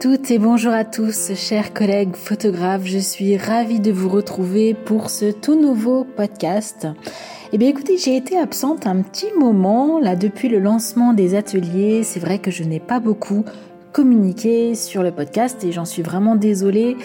[0.00, 2.84] Toutes et bonjour à tous, chers collègues photographes.
[2.84, 6.86] Je suis ravie de vous retrouver pour ce tout nouveau podcast.
[7.50, 12.02] Eh bien écoutez, j'ai été absente un petit moment là depuis le lancement des ateliers.
[12.02, 13.46] C'est vrai que je n'ai pas beaucoup
[13.92, 16.98] communiqué sur le podcast et j'en suis vraiment désolée.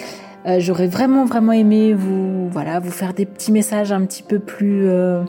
[0.45, 4.39] Euh, j'aurais vraiment vraiment aimé vous voilà vous faire des petits messages un petit peu
[4.39, 5.23] plus euh,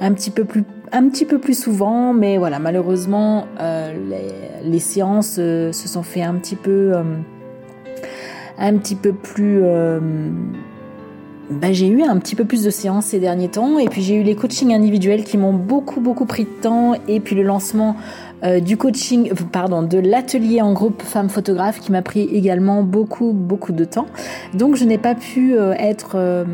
[0.00, 3.92] un petit peu plus un petit peu plus souvent, mais voilà, malheureusement, euh,
[4.64, 7.02] les, séances euh, se sont fait un petit peu, euh,
[8.58, 9.62] un petit peu plus.
[11.50, 14.14] Bah, j'ai eu un petit peu plus de séances ces derniers temps, et puis j'ai
[14.14, 17.96] eu les coachings individuels qui m'ont beaucoup beaucoup pris de temps, et puis le lancement
[18.42, 23.32] euh, du coaching, pardon, de l'atelier en groupe femmes photographes qui m'a pris également beaucoup,
[23.32, 24.06] beaucoup de temps.
[24.54, 26.44] Donc je n'ai pas pu euh, être euh,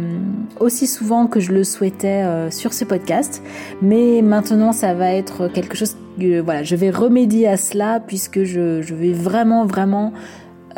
[0.59, 3.43] aussi souvent que je le souhaitais sur ce podcast.
[3.83, 8.45] Mais maintenant, ça va être quelque chose que, voilà, je vais remédier à cela puisque
[8.45, 10.13] je, je vais vraiment, vraiment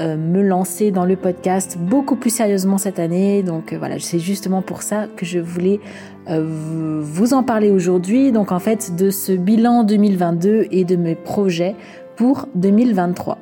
[0.01, 3.43] euh, me lancer dans le podcast beaucoup plus sérieusement cette année.
[3.43, 5.81] Donc euh, voilà, c'est justement pour ça que je voulais
[6.31, 8.31] euh, vous en parler aujourd'hui.
[8.31, 11.75] Donc en fait de ce bilan 2022 et de mes projets
[12.17, 13.39] pour 2023.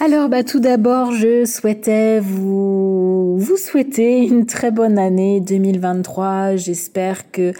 [0.00, 6.56] Alors bah tout d'abord, je souhaitais vous vous souhaiter une très bonne année 2023.
[6.56, 7.52] J'espère que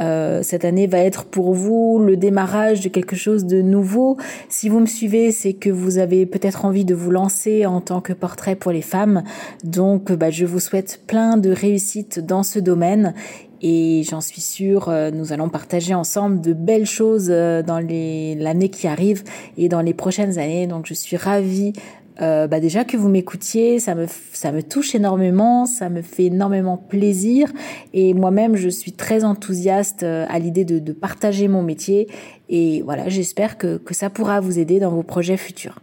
[0.00, 4.16] euh, cette année va être pour vous le démarrage de quelque chose de nouveau.
[4.48, 8.00] Si vous me suivez, c'est que vous avez peut-être envie de vous lancer en tant
[8.00, 9.22] que portrait pour les femmes.
[9.64, 13.14] Donc bah, je vous souhaite plein de réussite dans ce domaine
[13.62, 18.70] et j'en suis sûre, euh, nous allons partager ensemble de belles choses euh, dans l'année
[18.70, 19.22] qui arrive
[19.58, 20.66] et dans les prochaines années.
[20.66, 21.74] Donc je suis ravie
[22.20, 26.24] euh, bah déjà que vous m'écoutiez, ça me, ça me touche énormément, ça me fait
[26.24, 27.52] énormément plaisir
[27.92, 32.08] et moi-même je suis très enthousiaste à l'idée de, de, partager mon métier
[32.48, 35.80] et voilà, j'espère que, que ça pourra vous aider dans vos projets futurs.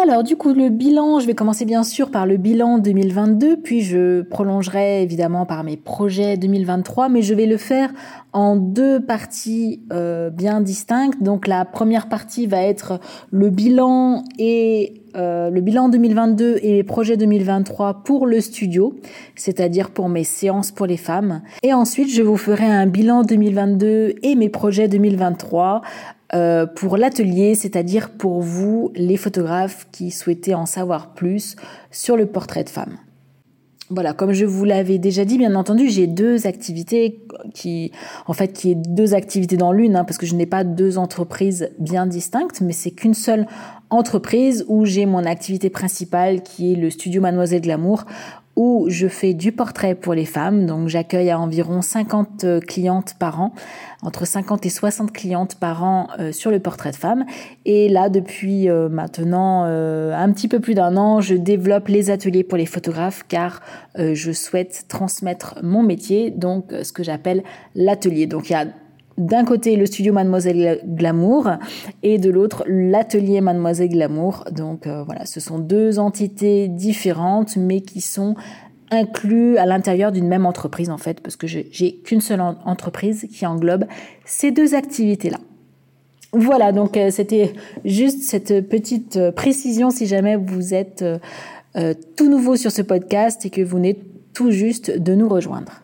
[0.00, 3.82] Alors du coup le bilan, je vais commencer bien sûr par le bilan 2022, puis
[3.82, 7.92] je prolongerai évidemment par mes projets 2023, mais je vais le faire
[8.32, 11.22] en deux parties euh, bien distinctes.
[11.22, 13.00] Donc la première partie va être
[13.30, 18.94] le bilan et euh, le bilan 2022 et les projets 2023 pour le studio,
[19.36, 21.42] c'est-à-dire pour mes séances pour les femmes.
[21.62, 25.82] Et ensuite je vous ferai un bilan 2022 et mes projets 2023
[26.34, 31.56] euh, pour l'atelier, c'est-à-dire pour vous, les photographes qui souhaitez en savoir plus
[31.90, 32.96] sur le portrait de femme.
[33.90, 37.20] Voilà, comme je vous l'avais déjà dit, bien entendu, j'ai deux activités
[37.52, 37.92] qui,
[38.26, 40.96] en fait, qui est deux activités dans l'une, hein, parce que je n'ai pas deux
[40.96, 43.46] entreprises bien distinctes, mais c'est qu'une seule
[43.92, 48.04] entreprise où j'ai mon activité principale qui est le studio Mademoiselle Glamour,
[48.54, 50.66] où je fais du portrait pour les femmes.
[50.66, 53.54] Donc j'accueille à environ 50 euh, clientes par an,
[54.02, 57.24] entre 50 et 60 clientes par an euh, sur le portrait de femmes.
[57.64, 62.44] Et là, depuis euh, maintenant un petit peu plus d'un an, je développe les ateliers
[62.44, 63.60] pour les photographes car
[63.96, 67.42] je souhaite transmettre mon métier, donc ce que j'appelle
[67.74, 68.26] l'atelier.
[68.26, 68.66] Donc il y a
[69.18, 71.50] d'un côté le studio Mademoiselle Glamour
[72.02, 74.44] et de l'autre l'atelier Mademoiselle Glamour.
[74.50, 78.34] Donc euh, voilà, ce sont deux entités différentes mais qui sont
[78.90, 83.46] inclus à l'intérieur d'une même entreprise en fait parce que j'ai qu'une seule entreprise qui
[83.46, 83.84] englobe
[84.24, 85.38] ces deux activités-là.
[86.34, 87.52] Voilà, donc euh, c'était
[87.84, 91.04] juste cette petite euh, précision si jamais vous êtes
[92.16, 93.98] tout nouveau sur ce podcast et que vous venez
[94.34, 95.81] tout juste de nous rejoindre.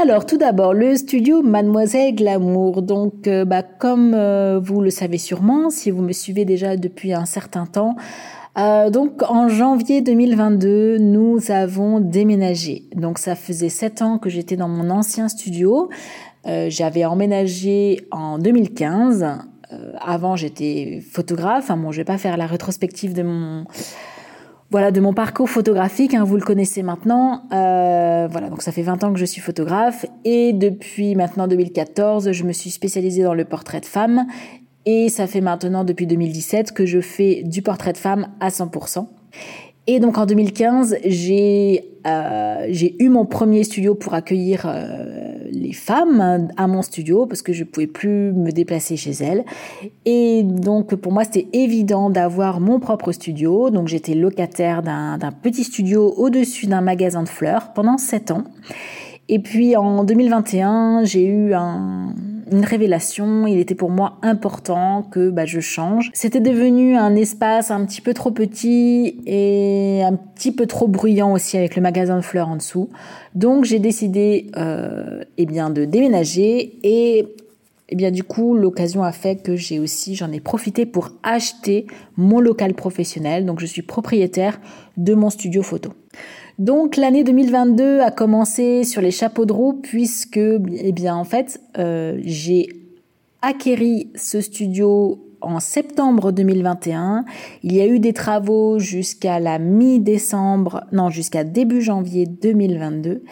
[0.00, 2.82] Alors, tout d'abord, le studio Mademoiselle Glamour.
[2.82, 7.12] Donc, euh, bah, comme euh, vous le savez sûrement, si vous me suivez déjà depuis
[7.12, 7.96] un certain temps,
[8.58, 12.84] euh, donc en janvier 2022, nous avons déménagé.
[12.94, 15.90] Donc ça faisait sept ans que j'étais dans mon ancien studio.
[16.44, 19.26] J'avais emménagé en 2015.
[20.00, 21.70] avant, j'étais photographe.
[21.76, 23.64] Bon, je vais pas faire la rétrospective de mon
[24.70, 27.44] voilà, de mon parcours photographique, hein, vous le connaissez maintenant.
[27.52, 32.32] Euh, voilà, donc ça fait 20 ans que je suis photographe et depuis maintenant 2014,
[32.32, 34.26] je me suis spécialisée dans le portrait de femme
[34.84, 39.06] et ça fait maintenant depuis 2017 que je fais du portrait de femme à 100%.
[39.90, 45.72] Et donc en 2015, j'ai euh, j'ai eu mon premier studio pour accueillir euh, les
[45.72, 49.46] femmes à mon studio parce que je pouvais plus me déplacer chez elles.
[50.04, 53.70] Et donc pour moi c'était évident d'avoir mon propre studio.
[53.70, 58.44] Donc j'étais locataire d'un petit studio au-dessus d'un magasin de fleurs pendant sept ans.
[59.28, 63.46] Et puis en 2021, j'ai eu une révélation.
[63.46, 66.10] Il était pour moi important que bah, je change.
[66.14, 71.32] C'était devenu un espace un petit peu trop petit et un petit peu trop bruyant
[71.32, 72.88] aussi avec le magasin de fleurs en dessous.
[73.34, 77.26] Donc j'ai décidé euh, eh bien de déménager et
[77.90, 81.86] eh bien du coup l'occasion a fait que j'ai aussi j'en ai profité pour acheter
[82.16, 83.44] mon local professionnel.
[83.44, 84.58] Donc je suis propriétaire
[84.96, 85.92] de mon studio photo.
[86.58, 91.60] Donc l'année 2022 a commencé sur les chapeaux de roue puisque, eh bien en fait,
[91.78, 92.68] euh, j'ai
[93.42, 97.24] acquéri ce studio en septembre 2021.
[97.62, 103.22] Il y a eu des travaux jusqu'à la mi-décembre, non, jusqu'à début janvier 2022.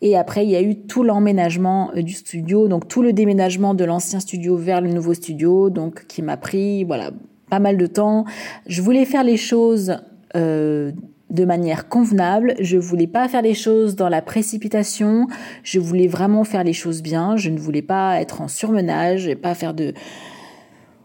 [0.00, 3.72] Et après, il y a eu tout l'emménagement euh, du studio, donc tout le déménagement
[3.72, 7.10] de l'ancien studio vers le nouveau studio, donc qui m'a pris, voilà,
[7.48, 8.26] pas mal de temps.
[8.66, 9.96] Je voulais faire les choses
[10.36, 10.92] euh,
[11.30, 12.54] de manière convenable.
[12.60, 15.26] Je voulais pas faire les choses dans la précipitation.
[15.62, 17.36] Je voulais vraiment faire les choses bien.
[17.36, 19.94] Je ne voulais pas être en surmenage et pas faire de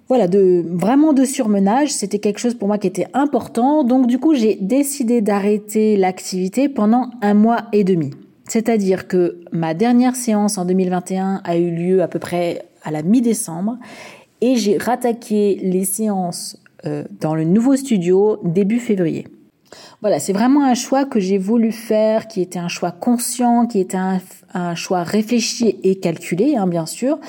[0.10, 3.84] voilà, de vraiment de surmenage, c'était quelque chose pour moi qui était important.
[3.84, 8.12] Donc du coup, j'ai décidé d'arrêter l'activité pendant un mois et demi.
[8.48, 13.02] C'est-à-dire que ma dernière séance en 2021 a eu lieu à peu près à la
[13.02, 13.78] mi-décembre
[14.42, 19.25] et j'ai rattaqué les séances euh, dans le nouveau studio début février.
[20.02, 23.80] Voilà, c'est vraiment un choix que j'ai voulu faire, qui était un choix conscient, qui
[23.80, 27.20] était un, choix réfléchi et calculé, hein, bien sûr,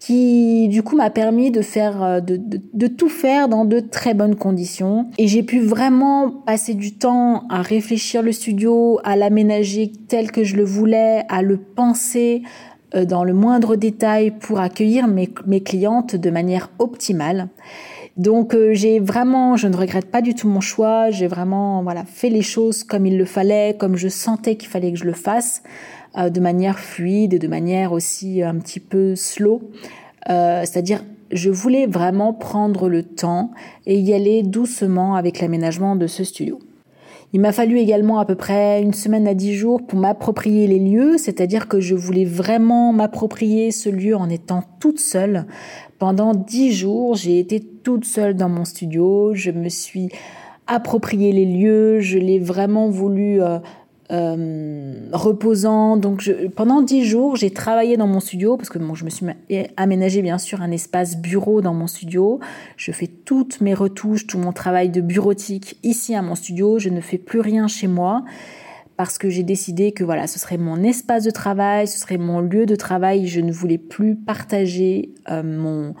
[0.00, 4.14] qui du coup m'a permis de faire, euh, de, de, tout faire dans de très
[4.14, 5.06] bonnes conditions.
[5.18, 10.44] Et j'ai pu vraiment passer du temps à réfléchir le studio, à l'aménager tel que
[10.44, 12.42] je le voulais, à le penser
[12.94, 17.48] euh, dans le moindre détail pour accueillir mes, mes clientes de manière optimale.
[18.16, 21.10] Donc euh, j'ai vraiment, je ne regrette pas du tout mon choix.
[21.10, 24.92] J'ai vraiment voilà fait les choses comme il le fallait, comme je sentais qu'il fallait
[24.92, 25.62] que je le fasse,
[26.16, 29.70] euh, de manière fluide et de manière aussi un petit peu slow.
[30.30, 33.50] Euh, c'est-à-dire je voulais vraiment prendre le temps
[33.84, 36.58] et y aller doucement avec l'aménagement de ce studio.
[37.32, 40.78] Il m'a fallu également à peu près une semaine à dix jours pour m'approprier les
[40.78, 45.44] lieux, c'est-à-dire que je voulais vraiment m'approprier ce lieu en étant toute seule.
[45.98, 50.10] Pendant dix jours, j'ai été toute seule dans mon studio, je me suis
[50.66, 53.58] approprié les lieux, je l'ai vraiment voulu euh,
[54.12, 55.96] euh, reposant.
[55.96, 59.26] Donc pendant dix jours, j'ai travaillé dans mon studio parce que je me suis
[59.76, 62.40] aménagé bien sûr un espace bureau dans mon studio.
[62.76, 66.78] Je fais toutes mes retouches, tout mon travail de bureautique ici à mon studio.
[66.78, 68.22] Je ne fais plus rien chez moi
[68.96, 72.40] parce que j'ai décidé que voilà, ce serait mon espace de travail, ce serait mon
[72.40, 73.26] lieu de travail.
[73.26, 75.94] Je ne voulais plus partager euh, mon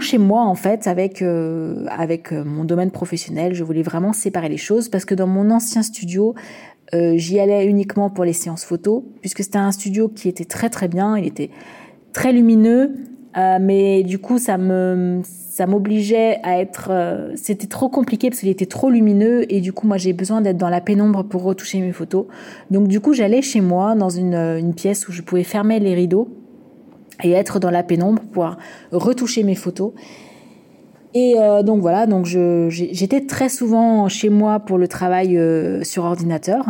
[0.00, 3.54] chez moi en fait avec euh, avec mon domaine professionnel.
[3.54, 6.34] Je voulais vraiment séparer les choses parce que dans mon ancien studio,
[6.94, 10.70] euh, j'y allais uniquement pour les séances photos, puisque c'était un studio qui était très
[10.70, 11.50] très bien, il était
[12.12, 12.94] très lumineux,
[13.38, 18.40] euh, mais du coup ça me ça m'obligeait à être euh, c'était trop compliqué parce
[18.40, 21.42] qu'il était trop lumineux et du coup moi j'ai besoin d'être dans la pénombre pour
[21.42, 22.26] retoucher mes photos.
[22.70, 25.94] Donc du coup j'allais chez moi dans une, une pièce où je pouvais fermer les
[25.94, 26.28] rideaux
[27.22, 28.58] et être dans la pénombre pour pouvoir
[28.92, 29.92] retoucher mes photos.
[31.14, 36.04] Et euh, donc voilà, donc j'étais très souvent chez moi pour le travail euh, sur
[36.04, 36.66] ordinateur.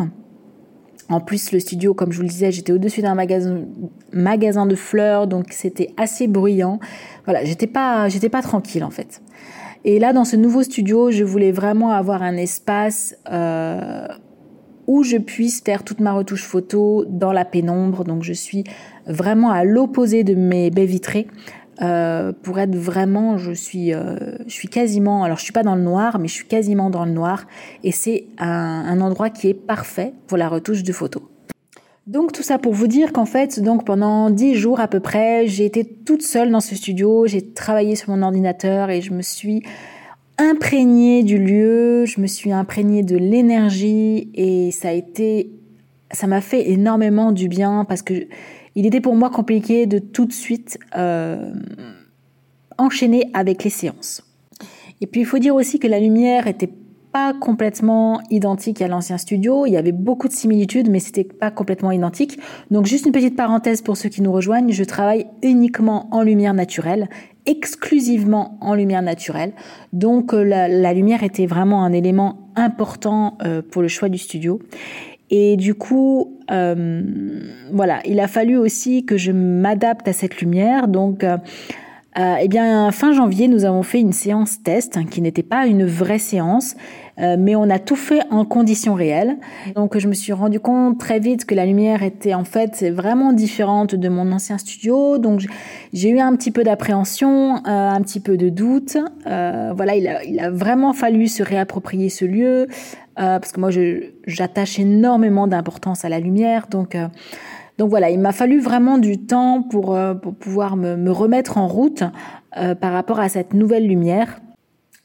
[1.11, 5.27] En plus, le studio, comme je vous le disais, j'étais au-dessus d'un magasin, de fleurs,
[5.27, 6.81] donc c'était assez bruyant.
[7.25, 9.23] Voilà, j'étais pas, j'étais pas tranquille en fait.
[9.85, 14.07] Et là, dans ce nouveau studio, je voulais vraiment avoir un espace euh,
[14.87, 18.05] où je puisse faire toute ma retouche photo dans la pénombre.
[18.05, 18.65] Donc, je suis
[19.07, 21.27] vraiment à l'opposé de mes baies vitrées.
[21.81, 24.17] Euh, pour être vraiment, je suis, euh,
[24.47, 27.05] je suis quasiment, alors je suis pas dans le noir, mais je suis quasiment dans
[27.05, 27.47] le noir,
[27.85, 31.23] et c'est un, endroit qui est parfait pour la retouche de photos.
[32.09, 35.47] Donc tout ça pour vous dire qu'en fait, donc pendant dix jours à peu près,
[35.47, 39.23] j'ai été toute seule dans ce studio, j'ai travaillé sur mon ordinateur et je me
[39.23, 39.63] suis
[40.39, 45.51] imprégnée du lieu, je me suis imprégnée de l'énergie et ça a été,
[46.11, 48.27] ça m'a fait énormément du bien parce que
[48.79, 51.53] il était pour moi compliqué de tout de suite euh,
[52.79, 54.23] enchaîner avec les séances.
[55.01, 56.71] Et puis il faut dire aussi que la lumière était
[57.13, 59.67] pas complètement identique à l'ancien studio.
[59.67, 62.39] Il y avait beaucoup de similitudes, mais c'était pas complètement identique.
[62.71, 66.55] Donc juste une petite parenthèse pour ceux qui nous rejoignent, je travaille uniquement en lumière
[66.55, 67.09] naturelle,
[67.47, 69.55] exclusivement en lumière naturelle.
[69.93, 74.61] Donc euh, la, lumière était vraiment un élément important euh, pour le choix du studio.
[75.31, 77.03] Et du coup, euh,
[77.73, 80.89] voilà, il a fallu aussi que je m'adapte à cette lumière.
[80.89, 81.37] Donc, euh,
[82.19, 85.67] euh, eh bien, fin janvier, nous avons fait une séance test hein, qui n'était pas
[85.67, 86.75] une vraie séance.
[87.21, 89.37] Euh, mais on a tout fait en conditions réelles.
[89.75, 93.33] Donc je me suis rendu compte très vite que la lumière était en fait vraiment
[93.33, 95.19] différente de mon ancien studio.
[95.19, 95.45] Donc
[95.93, 98.97] j'ai eu un petit peu d'appréhension, euh, un petit peu de doute.
[99.27, 102.67] Euh, voilà, il a, vraiment fallu se réapproprier ce lieu
[103.17, 103.71] parce que moi
[104.29, 106.69] j'attache énormément d'importance à la lumière.
[106.71, 106.97] Donc
[107.77, 112.05] donc voilà, il m'a fallu vraiment du temps pour, pour pouvoir me, remettre en route
[112.53, 114.39] par rapport à cette nouvelle lumière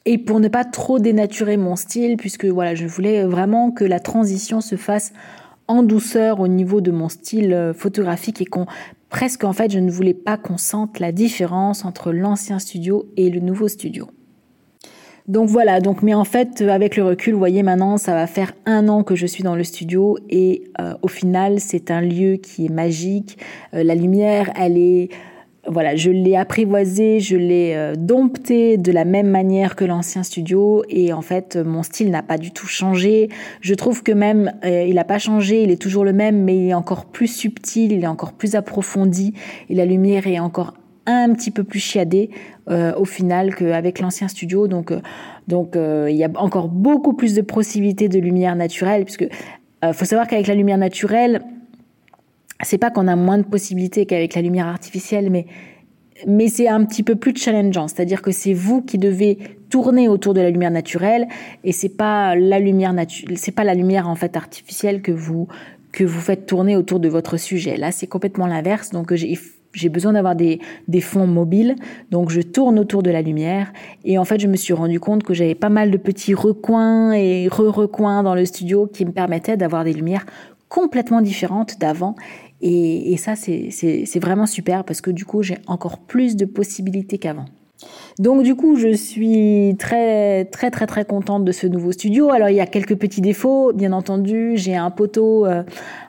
[0.06, 4.00] et pour ne pas trop dénaturer mon style, puisque voilà, je voulais vraiment que la
[4.00, 5.12] transition se fasse
[5.66, 8.66] en douceur au niveau de mon style euh, photographique et qu'on
[9.08, 13.30] presque en fait, je ne voulais pas qu'on sente la différence entre l'ancien studio et
[13.30, 14.08] le nouveau studio.
[15.26, 18.52] Donc voilà, donc mais en fait avec le recul, vous voyez maintenant ça va faire
[18.66, 22.36] un an que je suis dans le studio et euh, au final c'est un lieu
[22.36, 23.38] qui est magique.
[23.72, 25.08] Euh, la lumière, elle est
[25.66, 30.84] voilà, je l'ai apprivoisé, je l'ai euh, dompté de la même manière que l'ancien studio
[30.88, 33.28] et en fait mon style n'a pas du tout changé.
[33.60, 36.56] Je trouve que même euh, il n'a pas changé, il est toujours le même mais
[36.56, 39.34] il est encore plus subtil, il est encore plus approfondi
[39.70, 40.74] et la lumière est encore
[41.06, 42.30] un petit peu plus chiadée
[42.70, 44.68] euh, au final qu'avec l'ancien studio.
[44.68, 44.92] Donc
[45.48, 49.28] donc il y a encore beaucoup plus de possibilités de lumière naturelle puisque
[49.92, 51.42] faut savoir qu'avec la lumière naturelle
[52.62, 55.46] c'est pas qu'on a moins de possibilités qu'avec la lumière artificielle, mais
[56.28, 60.32] mais c'est un petit peu plus challengeant, c'est-à-dire que c'est vous qui devez tourner autour
[60.32, 61.26] de la lumière naturelle
[61.64, 65.48] et c'est pas la lumière naturelle, c'est pas la lumière en fait artificielle que vous
[65.90, 67.76] que vous faites tourner autour de votre sujet.
[67.76, 68.90] Là, c'est complètement l'inverse.
[68.90, 69.38] Donc j'ai
[69.72, 71.74] j'ai besoin d'avoir des, des fonds mobiles,
[72.12, 73.72] donc je tourne autour de la lumière
[74.04, 77.12] et en fait je me suis rendu compte que j'avais pas mal de petits recoins
[77.12, 80.26] et re-recoins dans le studio qui me permettaient d'avoir des lumières
[80.74, 82.16] complètement différentes d'avant
[82.60, 87.44] et, ça, c'est vraiment super parce que du coup, j'ai encore plus de possibilités qu'avant.
[88.18, 92.30] Donc du coup, je suis très très très très contente de ce nouveau studio.
[92.30, 94.52] Alors il y a quelques petits défauts, bien entendu.
[94.54, 95.64] J'ai un poteau euh,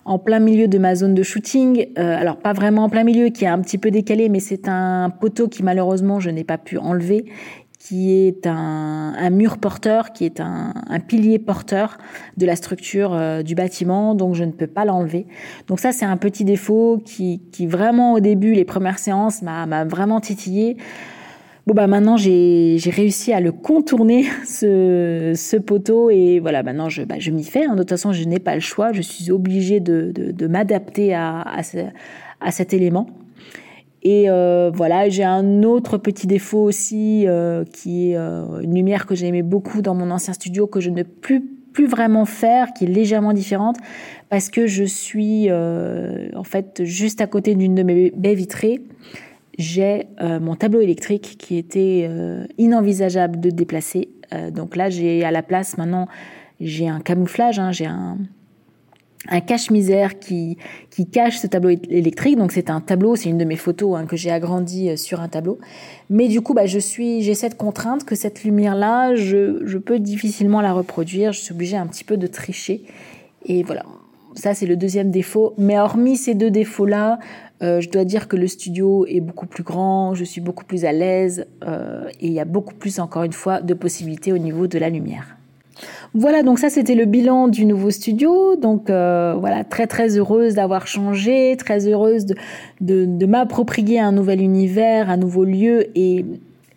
[0.06, 1.88] en plein milieu de ma zone de shooting.
[1.98, 4.70] Euh, alors pas vraiment en plein milieu, qui est un petit peu décalé, mais c'est
[4.70, 7.26] un poteau qui malheureusement je n'ai pas pu enlever
[7.86, 10.74] qui est un, mur porteur, qui est un,
[11.08, 12.00] pilier porteur
[12.36, 15.27] de la structure euh, du bâtiment, donc je ne peux pas l'enlever.
[15.68, 19.86] Donc ça, c'est un petit défaut qui, qui vraiment au début, les premières séances, m'a
[19.86, 20.77] vraiment titillé.
[21.68, 27.04] Bon bah maintenant j'ai réussi à le contourner ce, ce poteau et voilà maintenant je,
[27.04, 27.65] bah, je m'y fais.
[27.65, 27.74] Hein.
[27.74, 31.42] De toute façon je n'ai pas le choix, je suis obligée de, de, m'adapter à,
[31.42, 33.08] à cet élément.
[34.06, 39.08] Et euh, voilà, j'ai un autre petit défaut aussi euh, qui est euh, une lumière
[39.08, 41.44] que j'aimais beaucoup dans mon ancien studio que je ne plus
[41.74, 43.76] plus vraiment faire, qui est légèrement différente
[44.30, 48.82] parce que je suis en fait juste à côté d'une de mes baies vitrées.
[49.58, 52.10] J'ai mon tableau électrique qui était
[52.58, 54.08] inenvisageable de déplacer.
[54.54, 56.08] donc là, j'ai à la place maintenant,
[56.62, 58.20] j'ai un camouflage, hein, j'ai un,
[59.29, 60.58] un cache-misère qui,
[60.89, 62.38] qui cache ce tableau électrique.
[62.38, 65.22] Donc c'est un tableau, c'est une de mes photos hein, que j'ai agrandi euh, sur
[65.22, 65.60] un tableau.
[66.10, 70.00] Mais du coup, bah, je suis, j'ai cette contrainte que cette lumière-là, je, je peux
[70.00, 71.34] difficilement la reproduire.
[71.34, 72.84] Je suis obligée un petit peu de tricher.
[73.46, 73.84] Et voilà,
[74.36, 75.53] ça c'est le deuxième défaut.
[75.58, 77.20] Mais hormis ces deux défauts-là,
[77.62, 80.84] euh, je dois dire que le studio est beaucoup plus grand, je suis beaucoup plus
[80.84, 84.38] à l'aise euh, et il y a beaucoup plus, encore une fois, de possibilités au
[84.38, 85.38] niveau de la lumière.
[86.18, 88.56] Voilà, donc ça c'était le bilan du nouveau studio.
[88.56, 92.36] Donc euh, voilà, très très heureuse d'avoir changé, très heureuse de,
[92.80, 95.88] de, m'approprier un nouvel univers, un nouveau lieu.
[95.98, 96.26] Et,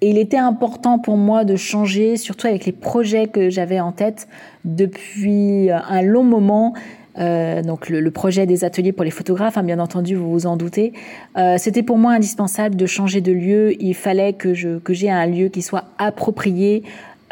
[0.01, 3.93] et, il était important pour moi de changer, surtout avec les projets que j'avais en
[3.93, 4.27] tête
[4.65, 6.75] depuis un long moment.
[7.19, 10.57] Euh, donc le, projet des ateliers pour les photographes, hein, bien entendu, vous vous en
[10.57, 10.93] doutez.
[11.37, 13.81] Euh, C'était pour moi indispensable de changer de lieu.
[13.81, 16.83] Il fallait que je que j'ai un lieu qui soit approprié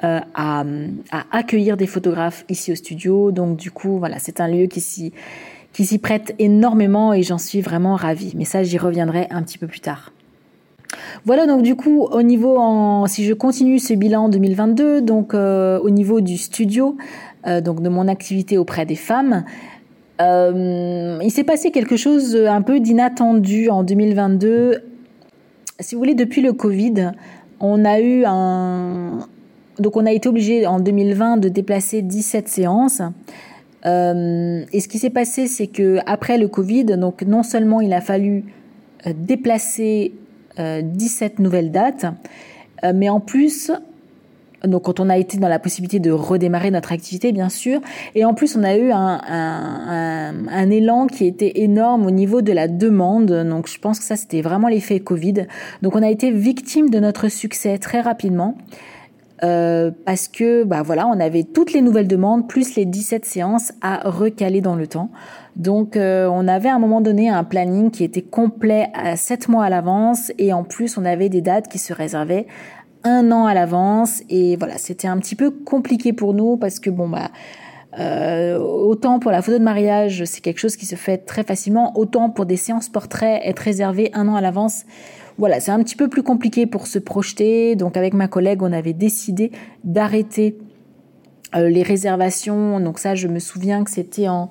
[0.04, 0.62] euh, à,
[1.32, 3.32] accueillir des photographes ici au studio.
[3.32, 7.94] Donc du coup, voilà, c'est un lieu qui s'y prête énormément et j'en suis vraiment
[7.96, 8.32] ravie.
[8.36, 10.12] Mais ça, j'y reviendrai un petit peu plus tard.
[11.24, 15.90] Voilà donc du coup au niveau si je continue ce bilan 2022 donc euh, au
[15.90, 16.96] niveau du studio
[17.46, 19.44] euh, donc de mon activité auprès des femmes
[20.20, 24.78] il s'est passé quelque chose un peu d'inattendu en 2022
[25.80, 27.10] si vous voulez depuis le Covid
[27.60, 29.26] on a eu un,
[29.78, 33.02] donc on a été obligé en 2020 de déplacer 17 séances.
[33.84, 37.92] Euh, et ce qui s'est passé, c'est que après le Covid, donc non seulement il
[37.92, 38.44] a fallu
[39.06, 40.12] euh, déplacer
[40.58, 42.06] 17 euh, nouvelles dates,
[42.94, 43.72] mais en plus,
[44.64, 47.80] donc quand on a été dans la possibilité de redémarrer notre activité, bien sûr,
[48.14, 52.42] et en plus on a eu un, un, un élan qui était énorme au niveau
[52.42, 53.26] de la demande.
[53.26, 55.46] Donc je pense que ça c'était vraiment l'effet Covid.
[55.82, 58.56] Donc on a été victime de notre succès très rapidement.
[59.42, 63.72] Euh, parce que bah voilà, on avait toutes les nouvelles demandes plus les 17 séances
[63.82, 65.10] à recaler dans le temps.
[65.56, 69.48] Donc euh, on avait à un moment donné un planning qui était complet à 7
[69.48, 72.46] mois à l'avance et en plus on avait des dates qui se réservaient
[73.04, 76.90] un an à l'avance et voilà, c'était un petit peu compliqué pour nous parce que
[76.90, 77.30] bon bah
[77.98, 81.98] euh, autant pour la photo de mariage, c'est quelque chose qui se fait très facilement,
[81.98, 84.84] autant pour des séances portraits, être réservé un an à l'avance,
[85.38, 87.76] voilà, c'est un petit peu plus compliqué pour se projeter.
[87.76, 89.52] Donc avec ma collègue, on avait décidé
[89.84, 90.56] d'arrêter
[91.54, 92.80] euh, les réservations.
[92.80, 94.50] Donc ça, je me souviens que c'était en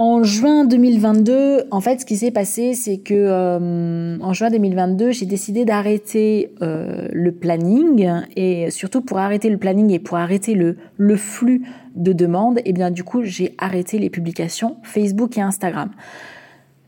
[0.00, 5.10] en juin 2022, en fait, ce qui s'est passé, c'est que euh, en juin 2022,
[5.10, 10.54] j'ai décidé d'arrêter euh, le planning et surtout pour arrêter le planning et pour arrêter
[10.54, 11.66] le, le flux
[11.96, 15.90] de demandes, et eh bien du coup, j'ai arrêté les publications Facebook et Instagram.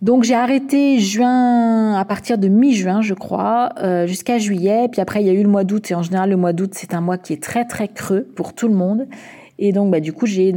[0.00, 4.88] Donc j'ai arrêté juin à partir de mi-juin, je crois, euh, jusqu'à juillet.
[4.90, 6.70] Puis après il y a eu le mois d'août et en général le mois d'août
[6.72, 9.06] c'est un mois qui est très très creux pour tout le monde.
[9.64, 10.52] Et donc bah du coup j'ai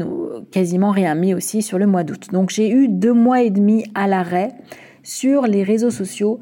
[0.49, 2.29] quasiment rien mis aussi sur le mois d'août.
[2.31, 4.49] Donc j'ai eu deux mois et demi à l'arrêt
[5.03, 6.39] sur les réseaux sociaux.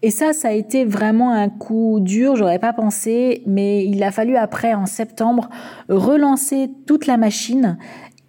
[0.00, 4.10] Et ça, ça a été vraiment un coup dur, j'aurais pas pensé, mais il a
[4.10, 5.50] fallu après, en septembre,
[5.90, 7.76] relancer toute la machine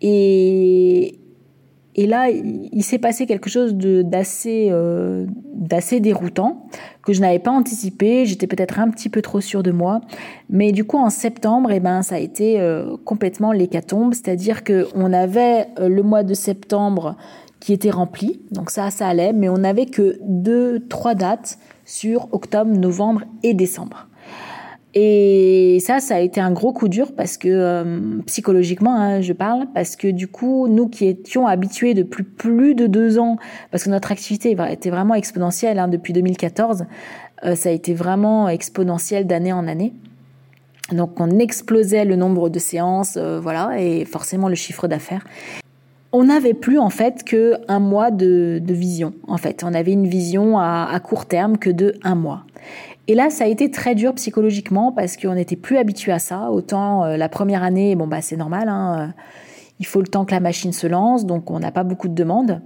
[0.01, 1.19] et,
[1.99, 5.25] et là, il s'est passé quelque chose d'assez euh,
[5.55, 6.67] d'assez déroutant
[7.03, 8.27] que je n'avais pas anticipé.
[8.27, 10.01] J'étais peut-être un petit peu trop sûre de moi,
[10.47, 14.13] mais du coup en septembre, eh ben ça a été euh, complètement l'hécatombe.
[14.13, 17.15] C'est-à-dire que on avait euh, le mois de septembre
[17.59, 22.27] qui était rempli, donc ça, ça allait, mais on n'avait que deux, trois dates sur
[22.31, 24.07] octobre, novembre et décembre.
[24.99, 29.31] Et ça, ça a été un gros coup dur parce que euh, psychologiquement, hein, je
[29.31, 33.37] parle, parce que du coup, nous qui étions habitués depuis plus de deux ans,
[33.69, 36.85] parce que notre activité était vraiment exponentielle hein, depuis 2014,
[37.45, 39.93] euh, ça a été vraiment exponentiel d'année en année.
[40.91, 45.27] Donc on explosait le nombre de séances, euh, voilà, et forcément le chiffre d'affaires.
[46.11, 49.13] On n'avait plus en fait que un mois de, vision.
[49.27, 52.45] En fait, on avait une vision à, à court terme que de un mois.
[53.07, 56.51] Et là, ça a été très dur psychologiquement parce qu'on n'était plus habitué à ça.
[56.51, 59.21] Autant euh, la première année, bon bah c'est normal, hein, euh,
[59.79, 62.13] il faut le temps que la machine se lance, donc on n'a pas beaucoup de
[62.13, 62.61] demandes.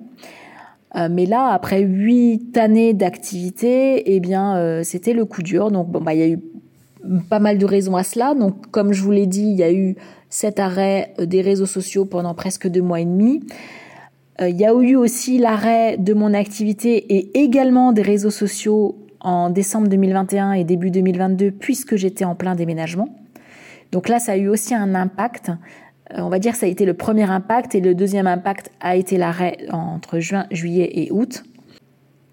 [0.95, 5.69] Euh, mais là, après huit années d'activité, eh bien, c'était le coup dur.
[5.69, 6.39] Donc bon bah il y a eu
[7.29, 8.33] pas mal de raisons à cela.
[8.33, 9.95] Donc comme je vous l'ai dit, il y a eu
[10.29, 13.43] cet arrêt des réseaux sociaux pendant presque deux mois et demi.
[14.39, 19.49] Il y a eu aussi l'arrêt de mon activité et également des réseaux sociaux en
[19.49, 23.09] décembre 2021 et début 2022 puisque j'étais en plein déménagement.
[23.91, 25.49] Donc là, ça a eu aussi un impact.
[26.11, 28.71] Euh, on va dire que ça a été le premier impact et le deuxième impact
[28.79, 31.43] a été l'arrêt entre juin, juillet et août.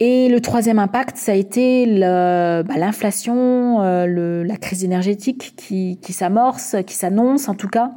[0.01, 6.77] Et le troisième impact, ça a été bah, l'inflation, euh, la crise énergétique qui, s'amorce,
[6.87, 7.91] qui s'annonce en tout cas.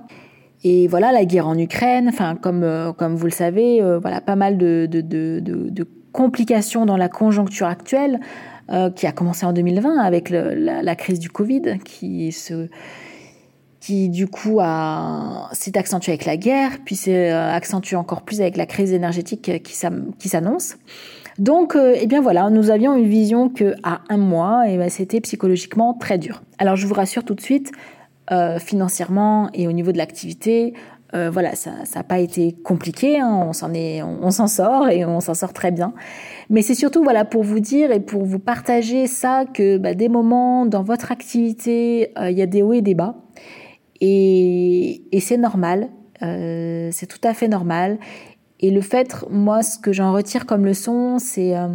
[0.64, 4.36] Et voilà, la guerre en Ukraine, enfin comme euh, comme vous le savez, voilà pas
[4.36, 4.88] mal de,
[6.12, 8.20] complications dans la conjoncture actuelle.
[8.72, 12.30] Euh, qui a commencé en 2020 avec la, crise du Covid, qui
[14.08, 14.60] du coup
[15.52, 19.52] s'est accentué avec la guerre, puis s'est euh, accentué encore plus avec la crise énergétique
[19.62, 20.78] qui s'annonce.
[21.38, 24.90] Donc, euh, eh bien voilà, nous avions une vision que à un mois, et ben,
[24.90, 26.42] c'était psychologiquement très dur.
[26.58, 27.74] Alors je vous rassure tout de suite,
[28.60, 30.74] financièrement et au niveau de l'activité,
[31.14, 35.20] voilà, ça n'a pas été compliqué, hein, on s'en est, on s'en sort et on
[35.20, 35.94] s'en sort très bien.
[36.52, 40.10] Mais c'est surtout voilà pour vous dire et pour vous partager ça que bah, des
[40.10, 43.16] moments dans votre activité, euh, il y a des hauts et des bas.
[44.02, 45.90] Et, et c'est normal,
[46.22, 48.00] euh, c'est tout à fait normal.
[48.60, 51.70] Et le fait, moi, ce que j'en retire comme leçon, c'est euh,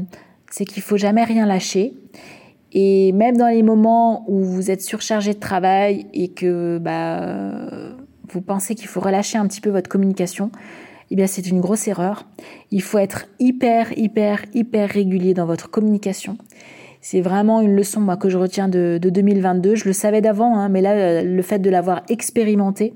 [0.50, 1.94] c'est qu'il faut jamais rien lâcher.
[2.72, 7.70] Et même dans les moments où vous êtes surchargé de travail et que bah,
[8.30, 10.50] vous pensez qu'il faut relâcher un petit peu votre communication,
[11.10, 12.26] eh bien c'est une grosse erreur.
[12.70, 16.36] Il faut être hyper, hyper, hyper régulier dans votre communication.
[17.00, 19.76] C'est vraiment une leçon moi que je retiens de, 2022.
[19.76, 22.94] Je le savais d'avant, hein, mais là euh, le fait de l'avoir expérimenté,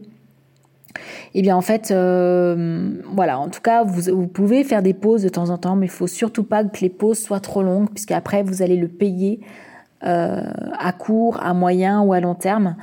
[1.34, 5.22] eh bien en fait, euh, voilà, en tout cas, vous, vous, pouvez faire des pauses
[5.22, 7.88] de temps en temps, mais il faut surtout pas que les pauses soient trop longues,
[7.90, 9.40] puisqu'après vous allez le payer
[10.02, 10.42] euh,
[10.78, 12.76] à court, à moyen ou à long terme.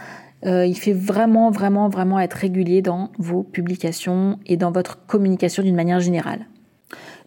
[0.48, 5.62] Euh, il fait vraiment, vraiment, vraiment être régulier dans vos publications et dans votre communication
[5.62, 6.48] d'une manière générale.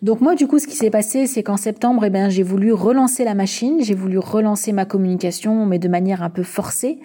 [0.00, 2.72] Donc moi, du coup, ce qui s'est passé, c'est qu'en septembre, eh bien, j'ai voulu
[2.72, 7.00] relancer la machine, j'ai voulu relancer ma communication, mais de manière un peu forcée,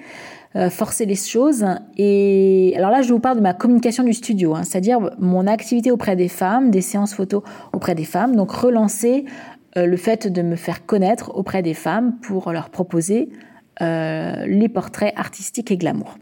[0.56, 1.66] euh, forcer les choses.
[1.98, 5.92] Et alors là, je vous parle de ma communication du studio, hein, c'est-à-dire mon activité
[5.92, 8.38] auprès des femmes, des séances photos auprès des femmes.
[8.38, 9.26] Donc relancer
[9.76, 13.30] euh, le fait de me faire connaître auprès des femmes pour leur proposer
[13.82, 16.18] les portraits artistiques et glamour.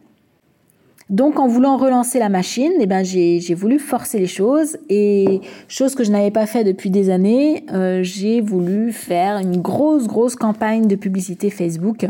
[1.10, 5.96] Donc, en voulant relancer la machine, eh ben, j'ai voulu forcer les choses et chose
[5.96, 10.36] que je n'avais pas fait depuis des années, euh, j'ai voulu faire une grosse, grosse
[10.36, 12.08] campagne de publicité Facebook,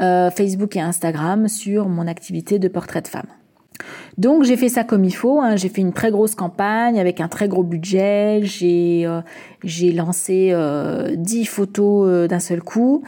[0.00, 3.28] euh, Facebook et Instagram sur mon activité de portrait de femme.
[4.18, 5.40] Donc j'ai fait ça comme il faut.
[5.40, 5.56] Hein.
[5.56, 8.40] J'ai fait une très grosse campagne avec un très gros budget.
[8.42, 9.22] J'ai euh,
[9.94, 13.02] lancé euh, 10 photos euh, d'un seul coup.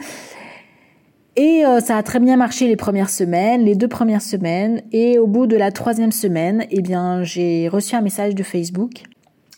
[1.35, 4.81] Et euh, ça a très bien marché les premières semaines, les deux premières semaines.
[4.91, 9.03] Et au bout de la troisième semaine, eh bien, j'ai reçu un message de Facebook.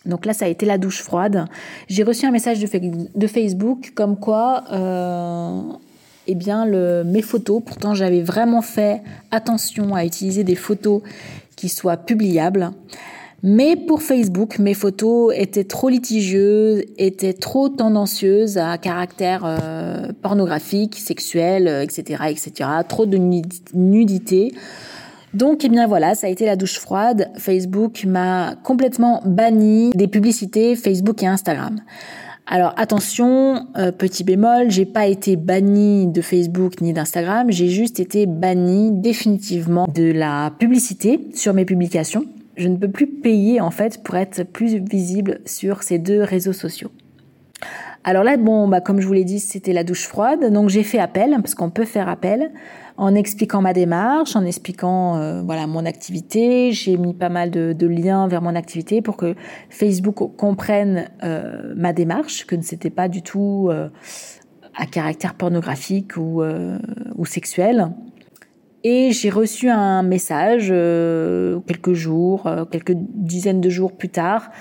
[0.06, 1.46] Donc là, ça a été la douche froide.
[1.90, 5.62] J'ai reçu un message de, Facebook comme quoi, euh,
[6.28, 6.66] eh bien,
[7.04, 11.02] mes photos, pourtant j'avais vraiment fait attention à utiliser des photos
[11.56, 12.72] qui soient publiables.
[13.48, 20.96] Mais pour Facebook, mes photos étaient trop litigieuses, étaient trop tendancieuses à caractère euh, pornographique,
[20.96, 22.70] sexuel, etc., euh, etc.
[22.90, 23.20] Trop de
[23.76, 24.52] nudité.
[25.36, 27.30] Donc, eh bien voilà, ça a été la douche froide.
[27.38, 31.82] Facebook m'a complètement banni des publicités Facebook et Instagram.
[32.48, 38.00] Alors attention, euh, petit bémol, j'ai pas été banni de Facebook ni d'Instagram, j'ai juste
[38.00, 42.26] été banni définitivement de la publicité sur mes publications
[42.56, 46.54] je ne peux plus payer en fait pour être plus visible sur ces deux réseaux
[46.54, 46.92] sociaux.
[48.08, 50.54] Alors là, bon, bah, comme je vous l'ai dit, c'était la douche froide.
[50.54, 52.52] Donc j'ai fait appel, parce qu'on peut faire appel,
[52.98, 56.72] en expliquant ma démarche, en expliquant euh, voilà mon activité.
[56.72, 59.34] J'ai mis pas mal de, liens vers mon activité pour que
[59.72, 63.90] Facebook comprenne euh, ma démarche, que ce n'était pas du tout euh,
[64.76, 66.44] à caractère pornographique ou,
[67.16, 67.90] ou sexuel.
[68.88, 74.52] Et j'ai reçu un message euh, quelques jours, euh, quelques dizaines de jours plus tard,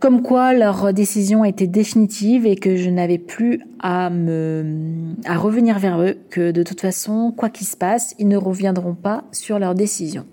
[0.00, 5.78] comme quoi leur décision était définitive et que je n'avais plus à me à revenir
[5.78, 9.60] vers eux, que de toute façon, quoi qu'il se passe, ils ne reviendront pas sur
[9.60, 10.26] leur décision.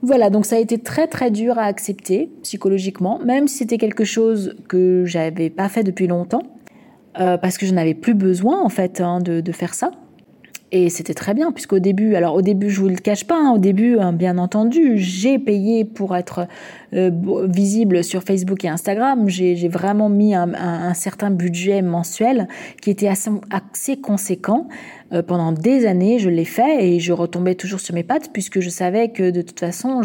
[0.00, 4.04] Voilà, donc ça a été très très dur à accepter psychologiquement, même si c'était quelque
[4.04, 6.42] chose que j'avais pas fait depuis longtemps,
[7.18, 9.90] euh, parce que je n'avais plus besoin en fait hein, de, de faire ça.
[10.76, 13.52] Et c'était très bien, puisqu'au début, alors au début, je vous le cache pas, hein,
[13.54, 16.48] au début, hein, bien entendu, j'ai payé pour être
[16.94, 17.10] euh,
[17.48, 19.28] visible sur Facebook et Instagram.
[19.28, 22.46] J'ai vraiment mis un, certain budget mensuel
[22.80, 24.68] qui était assez, conséquent.
[25.12, 28.60] Euh, pendant des années, je l'ai fait et je retombais toujours sur mes pattes puisque
[28.60, 30.02] je savais que de toute façon,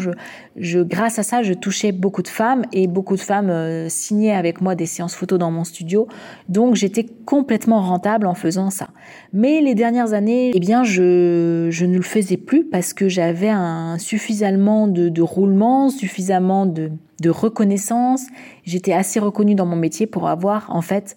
[0.58, 4.60] grâce à ça, je touchais beaucoup de femmes et beaucoup de femmes euh, signaient avec
[4.60, 6.08] moi des séances photos dans mon studio.
[6.49, 8.89] Donc j'étais complètement rentable en faisant ça.
[9.32, 13.52] Mais les dernières années, eh bien, je, ne le faisais plus parce que j'avais
[13.97, 16.79] suffisamment de, de roulement, suffisamment de,
[17.22, 18.26] de reconnaissance.
[18.63, 21.15] J'étais assez reconnue dans mon métier pour avoir en fait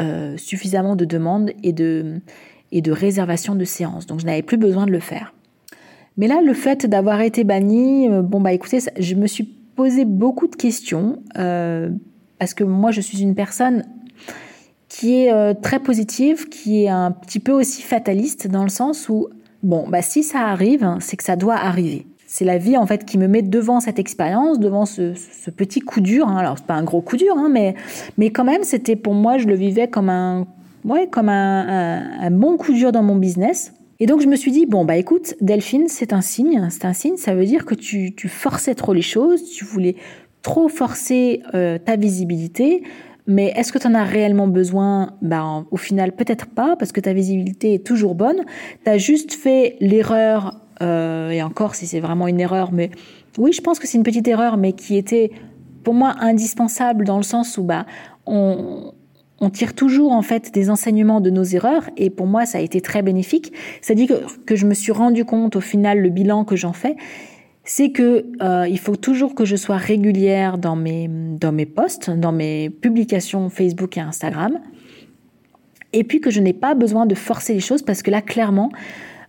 [0.00, 2.20] euh, suffisamment de demandes et de
[2.72, 4.06] et de réservation de séances.
[4.06, 5.32] Donc je n'avais plus besoin de le faire.
[6.16, 10.04] Mais là, le fait d'avoir été banni, euh, bon bah écoutez, je me suis posé
[10.04, 11.90] beaucoup de questions euh,
[12.38, 13.84] parce que moi je suis une personne
[14.88, 19.28] qui est très positive, qui est un petit peu aussi fataliste dans le sens où
[19.62, 22.06] bon bah si ça arrive, c'est que ça doit arriver.
[22.36, 25.12] C'est la vie en fait qui me met devant cette expérience, devant ce,
[25.56, 26.26] petit coup dur.
[26.26, 26.36] Hein.
[26.36, 27.76] Alors c'est pas un gros coup dur, hein, mais
[28.18, 30.48] mais quand même c'était pour moi je le vivais comme un
[30.84, 33.72] ouais, comme un, bon coup dur dans mon business.
[34.00, 36.92] Et donc je me suis dit bon bah écoute Delphine c'est un signe, c'est un
[36.92, 39.94] signe, ça veut dire que tu, forçais trop les choses, tu voulais
[40.42, 42.82] trop forcer euh, ta visibilité,
[43.28, 45.12] mais est-ce que tu en as réellement besoin?
[45.22, 48.44] Bah, Au final, peut-être pas, parce que ta visibilité est toujours bonne.
[48.84, 52.90] Tu as juste fait l'erreur, euh, et encore si c'est vraiment une erreur, mais
[53.38, 55.30] oui, je pense que c'est une petite erreur, mais qui était
[55.82, 57.86] pour moi indispensable dans le sens où bah,
[58.26, 58.92] on,
[59.52, 62.80] tire toujours en fait des enseignements de nos erreurs et pour moi ça a été
[62.80, 63.52] très bénéfique.
[63.82, 66.96] C'est-à-dire que, que, je me suis rendu compte au final le bilan que j'en fais,
[67.62, 72.10] c'est que euh, il faut toujours que je sois régulière dans mes dans mes posts,
[72.10, 74.60] dans mes publications Facebook et Instagram,
[75.92, 78.70] et puis que je n'ai pas besoin de forcer les choses parce que là clairement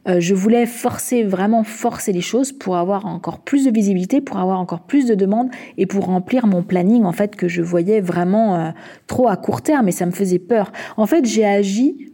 [0.08, 4.38] euh, je voulais forcer, vraiment forcer les choses pour avoir encore plus de visibilité, pour
[4.38, 8.02] avoir encore plus de demandes et pour remplir mon planning en fait que je voyais
[8.02, 8.70] vraiment euh,
[9.08, 10.72] trop à court terme et ça me faisait peur.
[10.98, 12.12] En fait, j'ai agi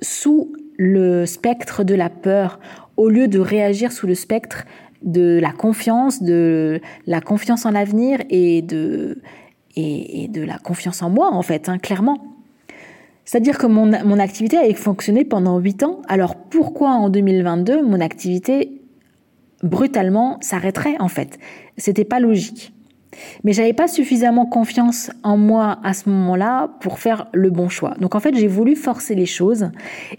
[0.00, 2.58] sous le spectre de la peur
[2.96, 4.64] au lieu de réagir sous le spectre
[5.02, 9.18] de la confiance, de la confiance en l'avenir et de
[9.76, 12.33] et, de la confiance en moi en fait, hein, clairement.
[13.24, 16.02] C'est-à-dire que mon, mon activité a fonctionné pendant 8 ans.
[16.08, 18.80] Alors pourquoi en 2022 mon activité
[19.62, 21.38] brutalement s'arrêterait en fait?
[21.76, 22.74] C'était pas logique.
[23.44, 27.94] Mais j'avais pas suffisamment confiance en moi à ce moment-là pour faire le bon choix.
[28.00, 29.70] Donc en fait, j'ai voulu forcer les choses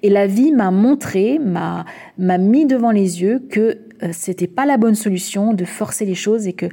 [0.04, 1.86] et la vie m'a montré, m'a
[2.18, 6.16] m'a mis devant les yeux que euh, c'était pas la bonne solution de forcer les
[6.16, 6.68] choses et que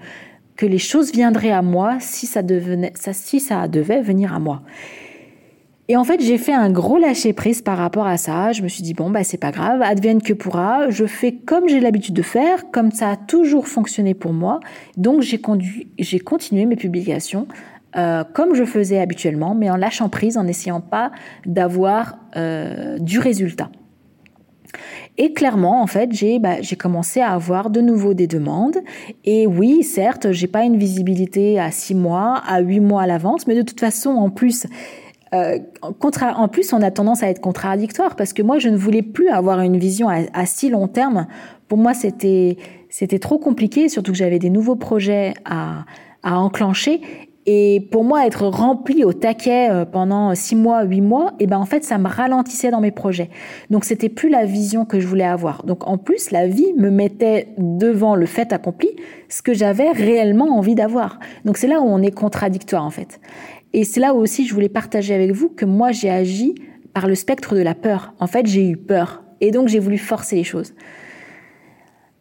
[0.56, 4.38] que les choses viendraient à moi si ça devenait ça si ça devait venir à
[4.38, 4.62] moi.
[5.88, 8.52] Et en fait, j'ai fait un gros lâcher prise par rapport à ça.
[8.52, 10.88] Je me suis dit bon bah c'est pas grave, advienne que pourra.
[10.90, 14.60] Je fais comme j'ai l'habitude de faire, comme ça a toujours fonctionné pour moi.
[14.96, 15.40] Donc j'ai
[15.98, 17.46] j'ai continué mes publications
[17.96, 21.12] euh, comme je faisais habituellement, mais en lâchant prise, en n'essayant pas
[21.44, 23.70] d'avoir euh, du résultat.
[25.18, 28.78] Et clairement, en fait, j'ai bah, commencé à avoir de nouveau des demandes.
[29.26, 33.46] Et oui, certes, j'ai pas une visibilité à six mois, à huit mois à l'avance,
[33.46, 34.66] mais de toute façon, en plus,
[35.34, 39.02] euh, en plus, on a tendance à être contradictoire parce que moi, je ne voulais
[39.02, 41.26] plus avoir une vision à, si long terme.
[41.68, 42.56] Pour moi, c'était
[42.90, 45.86] c'était trop compliqué, surtout que j'avais des nouveaux projets à,
[46.22, 47.00] à enclencher.
[47.44, 51.46] Et pour moi, être rempli au taquet euh, pendant six mois, huit mois, et eh
[51.48, 53.30] ben en fait, ça me ralentissait dans mes projets.
[53.68, 55.64] Donc c'était plus la vision que je voulais avoir.
[55.64, 58.90] Donc en plus, la vie me mettait devant le fait accompli,
[59.28, 61.18] ce que j'avais réellement envie d'avoir.
[61.44, 63.18] Donc c'est là où on est contradictoire en fait.
[63.72, 66.54] Et c'est là où aussi je voulais partager avec vous que moi j'ai agi
[66.92, 68.12] par le spectre de la peur.
[68.20, 69.22] En fait, j'ai eu peur.
[69.40, 70.74] Et donc j'ai voulu forcer les choses.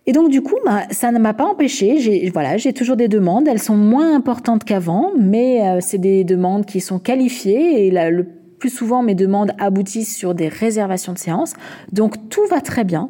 [0.08, 2.00] Et donc du coup, bah, ça ne m'a pas empêché.
[2.00, 3.48] J'ai voilà, j'ai toujours des demandes.
[3.48, 8.26] Elles sont moins importantes qu'avant, mais euh, c'est des demandes qui sont qualifiées et le
[8.58, 11.54] plus souvent mes demandes aboutissent sur des réservations de séances.
[11.92, 13.10] Donc tout va très bien.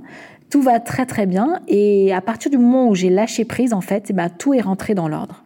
[0.50, 3.80] Tout va très très bien et à partir du moment où j'ai lâché prise en
[3.80, 5.46] fait, ben, tout est rentré dans l'ordre.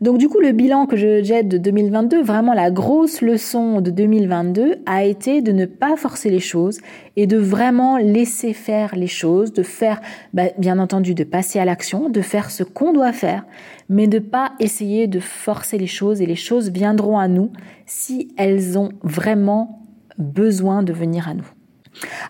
[0.00, 3.90] Donc du coup, le bilan que je jette de 2022, vraiment la grosse leçon de
[3.90, 6.78] 2022 a été de ne pas forcer les choses
[7.16, 10.00] et de vraiment laisser faire les choses, de faire,
[10.34, 13.44] bah, bien entendu, de passer à l'action, de faire ce qu'on doit faire,
[13.88, 17.50] mais de pas essayer de forcer les choses et les choses viendront à nous
[17.86, 19.82] si elles ont vraiment
[20.18, 21.46] besoin de venir à nous.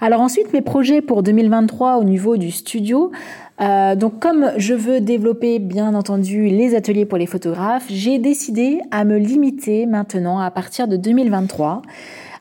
[0.01, 3.11] Alors ensuite, mes projets pour 2023 au niveau du studio.
[3.61, 8.81] Euh, donc comme je veux développer bien entendu les ateliers pour les photographes, j'ai décidé
[8.91, 11.83] à me limiter maintenant à partir de 2023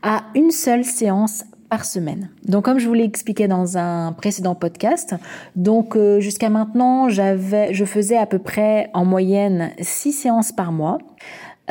[0.03, 2.29] à une seule séance par semaine.
[2.45, 5.15] Donc comme je vous l'ai expliqué dans un précédent podcast,
[5.55, 10.71] donc euh, jusqu'à maintenant, j'avais je faisais à peu près en moyenne six séances par
[10.71, 10.99] mois.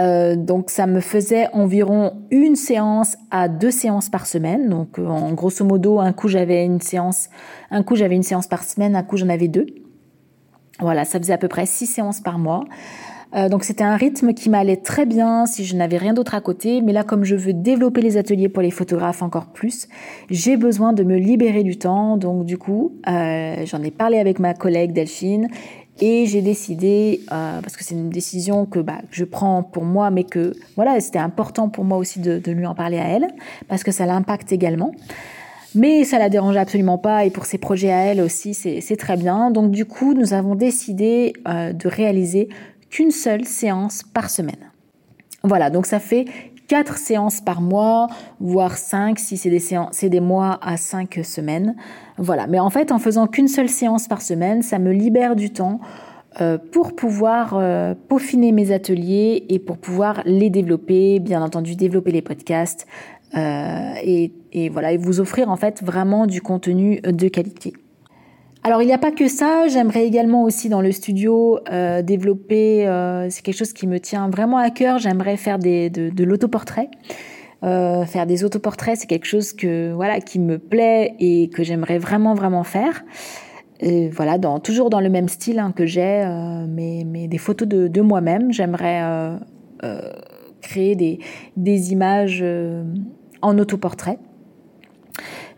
[0.00, 4.68] Euh, donc ça me faisait environ une séance à deux séances par semaine.
[4.68, 7.28] Donc euh, en grosso modo, un coup j'avais une séance,
[7.70, 9.66] un coup j'avais une séance par semaine, un coup j'en avais deux.
[10.80, 12.64] Voilà, ça faisait à peu près six séances par mois.
[13.36, 16.40] Euh, donc c'était un rythme qui m'allait très bien si je n'avais rien d'autre à
[16.40, 16.80] côté.
[16.82, 19.88] Mais là, comme je veux développer les ateliers pour les photographes encore plus,
[20.30, 22.16] j'ai besoin de me libérer du temps.
[22.16, 25.48] Donc du coup, j'en ai parlé avec ma collègue Delphine
[26.00, 30.10] et j'ai décidé, euh, parce que c'est une décision que, bah, je prends pour moi,
[30.10, 33.28] mais que voilà, c'était important pour moi aussi de, de, lui en parler à elle,
[33.68, 34.92] parce que ça l'impacte également.
[35.76, 39.16] Mais ça la dérange absolument pas, et pour ses projets à elle aussi, c'est très
[39.16, 39.50] bien.
[39.50, 42.48] Donc du coup, nous avons décidé euh, de réaliser
[42.90, 44.70] qu'une seule séance par semaine.
[45.42, 46.26] Voilà, donc ça fait
[46.68, 48.08] quatre séances par mois,
[48.40, 51.76] voire cinq si c'est des séances, c'est des mois à cinq semaines.
[52.18, 52.46] Voilà.
[52.46, 55.80] Mais en fait, en faisant qu'une seule séance par semaine, ça me libère du temps
[56.40, 62.10] euh, pour pouvoir euh, peaufiner mes ateliers et pour pouvoir les développer, bien entendu développer
[62.10, 62.88] les podcasts
[63.36, 67.72] euh, et, et voilà et vous offrir en fait vraiment du contenu de qualité.
[68.66, 72.88] Alors il n'y a pas que ça, j'aimerais également aussi dans le studio euh, développer,
[72.88, 76.88] euh, c'est quelque chose qui me tient vraiment à cœur, j'aimerais faire de, l'autoportrait.
[77.62, 81.98] Euh, faire des autoportraits, c'est quelque chose que voilà qui me plaît et que j'aimerais
[81.98, 83.04] vraiment vraiment faire.
[83.82, 86.26] Voilà, toujours dans le même style hein, que j'ai,
[86.66, 88.50] mais, des photos de, de moi-même.
[88.50, 89.02] J'aimerais
[90.62, 91.18] créer des,
[91.58, 92.42] des images
[93.42, 94.18] en autoportrait.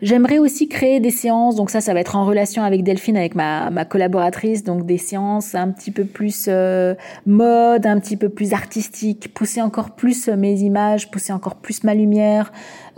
[0.01, 3.33] J'aimerais aussi créer des séances, donc ça, ça va être en relation avec Delphine, avec
[3.33, 6.93] ma, ma collaboratrice, donc des séances un petit peu plus euh,
[7.25, 11.95] mode, un petit peu plus artistique, pousser encore plus mes images, pousser encore plus ma
[11.95, 12.51] lumière,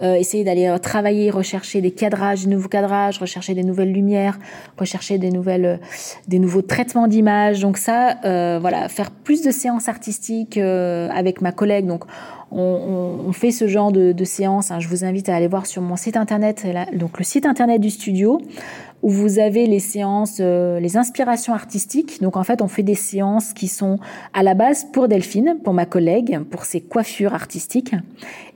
[0.04, 4.38] euh, essayer d'aller euh, travailler, rechercher des cadrages, des nouveaux cadrages, rechercher des nouvelles lumières,
[4.78, 5.80] rechercher des nouvelles,
[6.28, 7.62] des nouveaux traitements d'images.
[7.62, 8.18] Donc ça,
[8.60, 11.86] voilà, faire plus de séances artistiques avec ma collègue.
[11.86, 12.04] Donc
[12.52, 14.72] on, on, fait ce genre de, de séances.
[14.72, 14.80] Hein.
[14.80, 17.90] Je vous invite à aller voir sur mon site internet, donc le site internet du
[17.90, 18.42] studio,
[19.02, 22.22] où vous avez les séances, euh, les inspirations artistiques.
[22.22, 23.98] Donc en fait, on fait des séances qui sont
[24.34, 27.96] à la base pour Delphine, pour ma collègue, pour ses coiffures artistiques.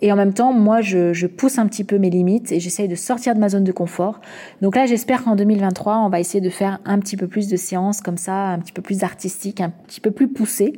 [0.01, 2.87] Et en même temps, moi, je, je pousse un petit peu mes limites et j'essaye
[2.87, 4.19] de sortir de ma zone de confort.
[4.61, 7.55] Donc là, j'espère qu'en 2023, on va essayer de faire un petit peu plus de
[7.55, 10.73] séances comme ça, un petit peu plus artistiques, un petit peu plus poussées.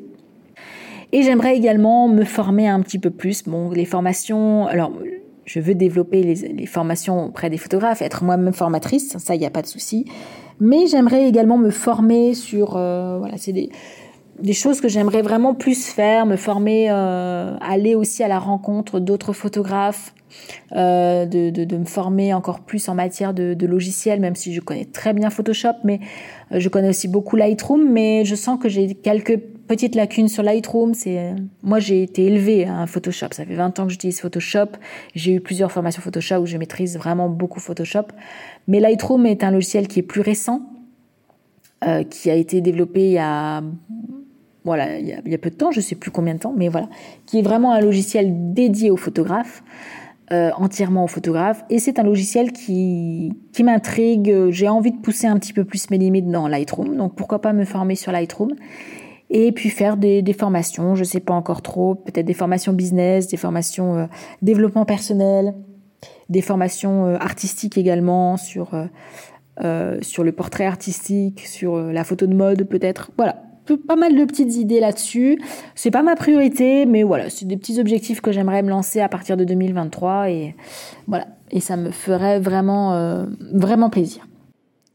[1.16, 3.44] Et j'aimerais également me former un petit peu plus.
[3.44, 4.92] Bon, les formations, alors
[5.46, 9.50] je veux développer les, formations auprès des photographes, être moi-même formatrice, ça, il n'y a
[9.50, 10.04] pas de souci.
[10.60, 13.72] Mais j'aimerais également me former sur, euh, voilà, c'est des,
[14.52, 19.32] choses que j'aimerais vraiment plus faire, me former, euh, aller aussi à la rencontre d'autres
[19.32, 20.14] photographes,
[20.76, 24.84] euh, de, me former encore plus en matière de, de logiciels, même si je connais
[24.84, 26.02] très bien Photoshop, mais
[26.52, 30.94] je connais aussi beaucoup Lightroom, mais je sens que j'ai quelques petites lacunes sur Lightroom.
[30.94, 34.70] C'est moi j'ai été élevée à Photoshop, ça fait 20 ans que j'utilise Photoshop.
[35.14, 38.08] J'ai eu plusieurs formations Photoshop où je maîtrise vraiment beaucoup Photoshop,
[38.68, 40.62] mais Lightroom est un logiciel qui est plus récent,
[41.86, 43.64] euh, qui a été développé il y a
[44.64, 46.40] voilà, il y, a, il y, a, peu de temps, je sais plus combien de
[46.40, 46.90] temps, mais voilà,
[47.28, 49.64] qui est vraiment un logiciel dédié aux photographes,
[50.32, 54.50] euh, entièrement aux photographes, et c'est un logiciel qui, qui m'intrigue.
[54.50, 57.54] J'ai envie de pousser un petit peu plus mes limites dans Lightroom, donc pourquoi pas
[57.54, 58.56] me former sur Lightroom
[59.30, 63.28] et puis faire des, des formations, je sais pas encore trop, peut-être des formations business,
[63.28, 64.06] des formations euh,
[64.42, 65.56] développement personnel,
[66.30, 68.86] des formations euh, artistiques également sur euh,
[69.64, 73.12] euh sur le portrait artistique, sur la photo de mode peut-être.
[73.18, 73.42] Voilà,
[73.88, 75.42] pas mal de petites idées là-dessus.
[75.74, 79.10] C'est pas ma priorité, mais voilà, c'est des petits objectifs que j'aimerais me lancer à
[79.10, 80.56] partir de 2023 et
[81.08, 84.28] voilà, et ça me ferait vraiment euh, vraiment plaisir.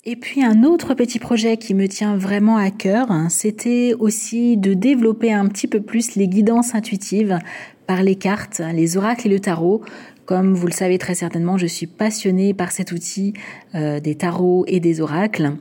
[0.07, 4.57] Et puis un autre petit projet qui me tient vraiment à cœur, hein, c'était aussi
[4.57, 7.39] de développer un petit peu plus les guidances intuitives
[7.87, 9.83] par les cartes, les oracles et le tarot.
[10.25, 13.35] Comme vous le savez très certainement, je suis passionnée par cet outil
[13.75, 15.53] euh, des tarots et des oracles.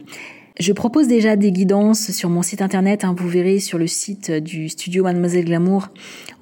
[0.58, 3.04] Je propose déjà des guidances sur mon site internet.
[3.04, 5.90] Hein, vous verrez sur le site du studio Mademoiselle Glamour.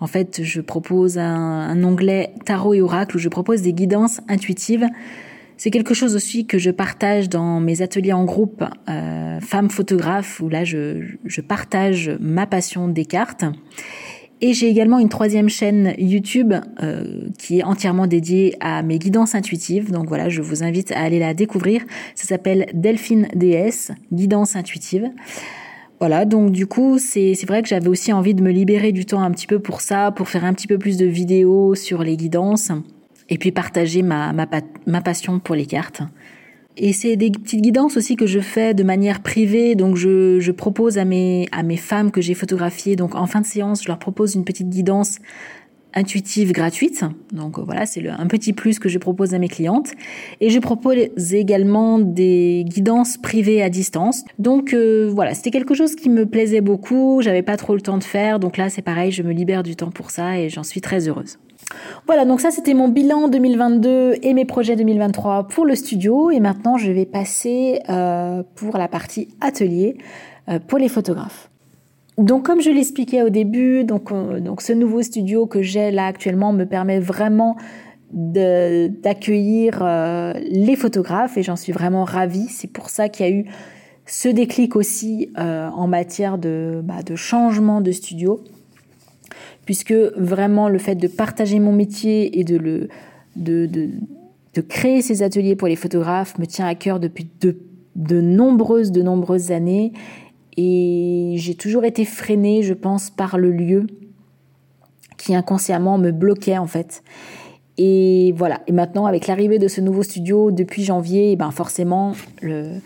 [0.01, 4.21] En fait, je propose un, un onglet tarot et oracle où je propose des guidances
[4.27, 4.85] intuitives.
[5.57, 10.39] C'est quelque chose aussi que je partage dans mes ateliers en groupe euh, femmes photographes
[10.39, 13.45] où là je, je partage ma passion des cartes.
[14.39, 19.33] Et j'ai également une troisième chaîne YouTube euh, qui est entièrement dédiée à mes guidances
[19.33, 19.91] intuitives.
[19.91, 21.83] Donc voilà, je vous invite à aller la découvrir.
[22.13, 25.09] Ça s'appelle Delphine DS, guidance intuitive.
[25.99, 29.21] Voilà, donc du coup, c'est vrai que j'avais aussi envie de me libérer du temps
[29.21, 32.15] un petit peu pour ça, pour faire un petit peu plus de vidéos sur les
[32.15, 32.71] guidances
[33.29, 34.47] et puis partager ma, ma,
[34.85, 36.01] ma passion pour les cartes.
[36.79, 39.73] Et c'est des petites guidances aussi que je fais de manière privée.
[39.73, 43.41] Donc je, je propose à mes, à mes femmes que j'ai photographiées, donc en fin
[43.41, 45.17] de séance, je leur propose une petite guidance
[45.93, 47.03] intuitive gratuite.
[47.31, 49.93] Donc voilà, c'est un petit plus que je propose à mes clientes.
[50.39, 50.97] Et je propose
[51.33, 54.23] également des guidances privées à distance.
[54.37, 57.21] Donc euh, voilà, c'était quelque chose qui me plaisait beaucoup.
[57.23, 58.39] J'avais pas trop le temps de faire.
[58.39, 61.07] Donc là, c'est pareil, je me libère du temps pour ça et j'en suis très
[61.07, 61.39] heureuse.
[62.05, 66.31] Voilà, donc ça c'était mon bilan 2022 et mes projets 2023 pour le studio.
[66.31, 69.97] Et maintenant, je vais passer euh, pour la partie atelier
[70.49, 71.49] euh, pour les photographes.
[72.17, 76.05] Donc comme je l'expliquais au début, donc, euh, donc ce nouveau studio que j'ai là
[76.05, 77.57] actuellement me permet vraiment
[78.13, 79.83] d'accueillir
[80.49, 82.47] les photographes et j'en suis vraiment ravie.
[82.47, 83.45] C'est pour ça qu'il y a eu
[84.05, 88.45] ce déclic aussi en matière bah, de changement de studio
[89.67, 92.87] puisque vraiment le fait de partager mon métier et de le
[93.35, 93.89] de, de,
[94.55, 97.57] de créer ces ateliers pour les photographes me tient à cœur depuis de,
[97.95, 99.91] de nombreuses de nombreuses années
[100.55, 103.85] et j'ai toujours été freinée, je pense, par le lieu
[105.17, 107.03] qui inconsciemment me bloquait en fait.
[107.77, 108.61] Et voilà.
[108.67, 112.79] Et maintenant, avec l'arrivée de ce nouveau studio depuis janvier, eh ben forcément, le,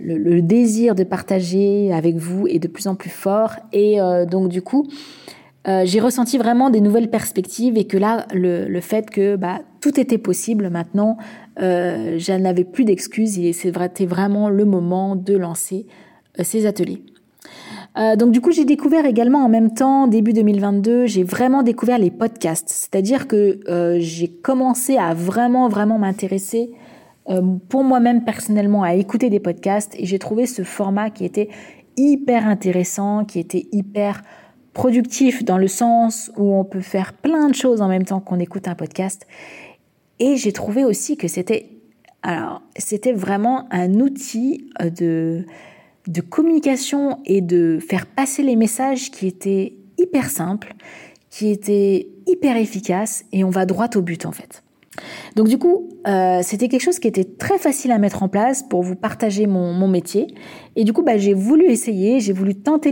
[0.00, 3.52] le, désir de partager avec vous est de plus en plus fort.
[3.72, 4.88] Et euh, donc du coup,
[5.68, 9.60] euh, j'ai ressenti vraiment des nouvelles perspectives et que là, le, le fait que bah,
[9.80, 11.18] tout était possible maintenant,
[11.60, 15.86] euh, je n'avais plus d'excuses et c'était vraiment le moment de lancer
[16.40, 17.02] euh, ces ateliers.
[17.98, 21.98] Euh, donc du coup, j'ai découvert également en même temps, début 2022, j'ai vraiment découvert
[21.98, 22.70] les podcasts.
[22.70, 23.60] C'est-à-dire que
[23.98, 26.70] j'ai commencé à vraiment, vraiment m'intéresser
[27.68, 31.50] pour moi-même personnellement à écouter des podcasts et j'ai trouvé ce format qui était
[31.96, 34.22] hyper intéressant, qui était hyper
[34.72, 38.38] productif dans le sens où on peut faire plein de choses en même temps qu'on
[38.38, 39.26] écoute un podcast.
[40.18, 41.68] Et j'ai trouvé aussi que c'était
[42.22, 45.44] alors c'était vraiment un outil de
[46.08, 50.74] de communication et de faire passer les messages qui étaient hyper simples,
[51.30, 54.62] qui étaient hyper efficaces et on va droit au but en fait.
[55.36, 58.62] Donc du coup, euh, c'était quelque chose qui était très facile à mettre en place
[58.62, 60.34] pour vous partager mon, mon métier.
[60.76, 62.90] Et du coup, bah, j'ai voulu essayer, j'ai voulu tenter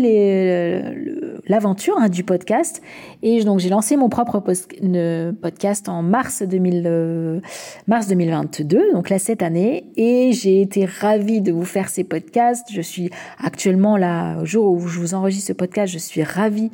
[1.51, 2.81] l'aventure hein, du podcast.
[3.23, 7.41] Et donc j'ai lancé mon propre podcast en mars, 2000, euh,
[7.89, 9.91] mars 2022, donc là cette année.
[9.97, 12.69] Et j'ai été ravie de vous faire ces podcasts.
[12.73, 16.71] Je suis actuellement là, au jour où je vous enregistre ce podcast, je suis ravie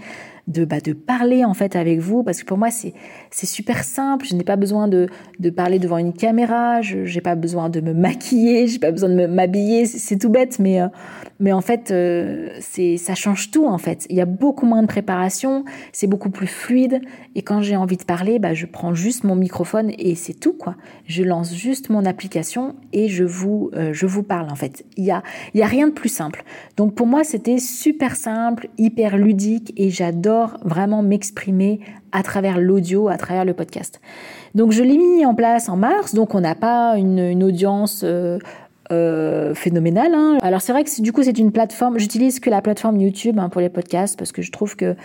[0.47, 2.95] de, bah, de parler en fait avec vous, parce que pour moi c'est
[3.37, 4.24] c'est super simple.
[4.24, 5.09] Je n'ai pas besoin de,
[5.41, 9.11] de parler devant une caméra, je n'ai pas besoin de me maquiller, j'ai pas besoin
[9.11, 9.84] de m'habiller.
[9.84, 10.89] C'est tout bête, mais euh,
[11.39, 12.49] mais en fait euh,
[12.97, 14.07] ça change tout en fait.
[14.09, 17.03] Il y a beaucoup moins de préparation, c'est beaucoup plus fluide.
[17.34, 20.55] Et quand j'ai envie de parler, bah, je prends juste mon microphone et c'est tout
[20.55, 20.76] quoi.
[21.05, 24.87] Je lance juste mon application et je vous euh, je vous parle en fait.
[24.97, 25.22] Il y a
[25.53, 26.43] il y a rien de plus simple.
[26.78, 31.80] Donc pour moi c'était super simple, hyper ludique et j'adore vraiment m'exprimer
[32.17, 34.01] à travers l'audio, à travers le podcast.
[34.55, 38.39] Donc je l'ai mis en place en mars, donc on n'a pas une, audience euh,
[38.91, 40.14] euh, phénoménale.
[40.14, 40.39] Hein.
[40.41, 43.51] Alors c'est vrai que du coup c'est une plateforme, j'utilise que la plateforme YouTube hein,
[43.51, 44.97] pour les podcasts parce que je trouve que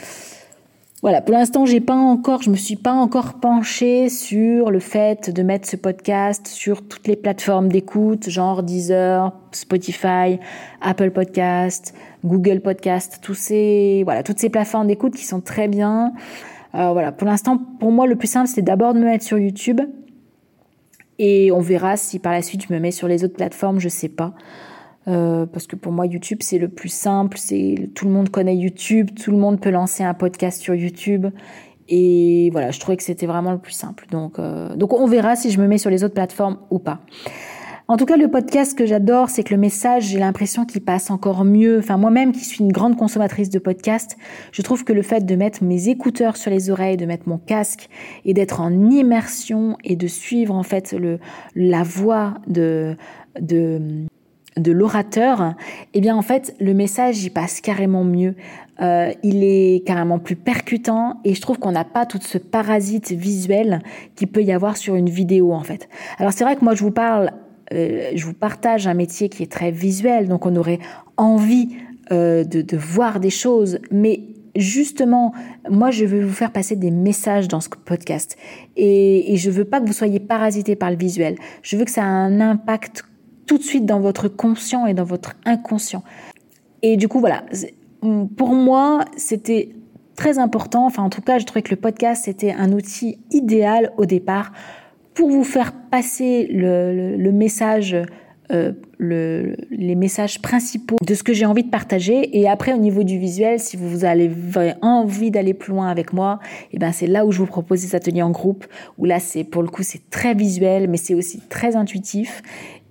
[1.02, 5.32] voilà, pour l'instant, j'ai pas encore, je me suis pas encore penchée sur le fait
[5.32, 10.38] de mettre ce podcast sur toutes les plateformes d'écoute, genre Deezer, Spotify,
[10.80, 16.14] Apple Podcast, Google Podcast, tous ces, voilà, toutes ces plateformes d'écoute qui sont très bien.
[16.76, 19.38] Euh, voilà, pour l'instant, pour moi, le plus simple, c'est d'abord de me mettre sur
[19.38, 19.82] YouTube.
[21.20, 23.90] Et on verra si par la suite je me mets sur les autres plateformes, je
[23.90, 24.34] sais pas.
[25.08, 27.38] Euh, parce que pour moi, YouTube, c'est le plus simple.
[27.38, 31.28] C'est tout le monde connaît YouTube, tout le monde peut lancer un podcast sur YouTube.
[31.90, 34.08] Et voilà, je trouvais que c'était vraiment le plus simple.
[34.10, 37.02] Donc, euh, donc on verra si je me mets sur les autres plateformes ou pas.
[37.88, 41.12] En tout cas, le podcast que j'adore, c'est que le message, j'ai l'impression qu'il passe
[41.12, 41.80] encore mieux.
[41.80, 44.18] Enfin, moi-même qui suis une grande consommatrice de podcasts,
[44.52, 47.38] je trouve que le fait de mettre mes écouteurs sur les oreilles, de mettre mon
[47.38, 47.90] casque
[48.24, 51.20] et d'être en immersion et de suivre en fait le,
[51.56, 52.96] la voix de,
[53.40, 54.06] de,
[54.58, 55.56] de l'orateur,
[55.94, 58.36] eh bien en fait le message il passe carrément mieux.
[58.82, 63.12] Euh, il est carrément plus percutant et je trouve qu'on n'a pas tout ce parasite
[63.12, 63.84] visuel
[64.16, 65.88] qui peut y avoir sur une vidéo en fait.
[66.18, 67.32] Alors c'est vrai que moi je vous parle
[67.72, 70.80] euh, je vous partage un métier qui est très visuel, donc on aurait
[71.18, 71.70] envie
[72.12, 74.22] euh, de, voir des choses, mais
[74.56, 75.34] justement,
[75.70, 78.38] moi, je veux vous faire passer des messages dans ce podcast.
[78.76, 81.36] Et, et je veux pas que vous soyez parasité par le visuel.
[81.62, 83.06] Je veux que ça ait un impact
[83.46, 86.04] tout de suite dans votre conscient et dans votre inconscient.
[86.82, 87.46] Et du coup, voilà.
[88.36, 89.70] Pour moi, c'était
[90.16, 90.86] très important.
[90.86, 94.52] Enfin, en tout cas, je trouvais que le podcast, c'était un outil idéal au départ
[95.14, 97.96] pour vous faire passer le, message,
[98.52, 102.38] euh, les messages principaux de ce que j'ai envie de partager.
[102.38, 104.32] Et après, au niveau du visuel, si vous avez
[104.82, 106.40] envie d'aller plus loin avec moi,
[106.72, 108.66] et eh ben c'est là où je vous propose des ateliers en groupe,
[108.98, 112.42] où là, c'est pour le coup, c'est très visuel, mais c'est aussi très intuitif.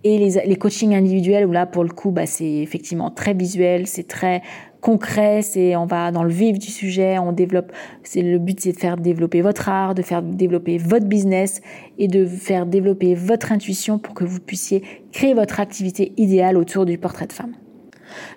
[0.02, 3.86] Et les, les coachings individuels, où là, pour le coup, bah, c'est effectivement très visuel,
[3.86, 4.40] c'est très
[4.80, 7.72] concret, c'est on va dans le vif du sujet, on développe.
[8.02, 11.60] C'est le but, c'est de faire développer votre art, de faire développer votre business
[11.98, 16.86] et de faire développer votre intuition pour que vous puissiez créer votre activité idéale autour
[16.86, 17.52] du portrait de femme.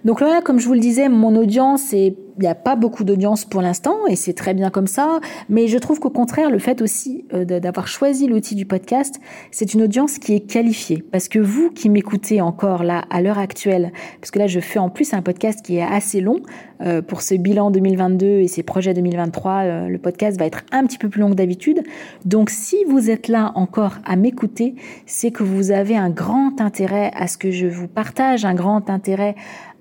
[0.05, 3.45] Donc là, comme je vous le disais, mon audience, il n'y a pas beaucoup d'audience
[3.45, 5.19] pour l'instant, et c'est très bien comme ça,
[5.49, 9.19] mais je trouve qu'au contraire, le fait aussi euh, d'avoir choisi l'outil du podcast,
[9.51, 11.03] c'est une audience qui est qualifiée.
[11.11, 14.79] Parce que vous qui m'écoutez encore là, à l'heure actuelle, parce que là, je fais
[14.79, 16.41] en plus un podcast qui est assez long,
[16.83, 20.85] euh, pour ce bilan 2022 et ces projets 2023, euh, le podcast va être un
[20.85, 21.81] petit peu plus long que d'habitude.
[22.25, 24.75] Donc si vous êtes là encore à m'écouter,
[25.05, 28.89] c'est que vous avez un grand intérêt à ce que je vous partage, un grand
[28.89, 29.35] intérêt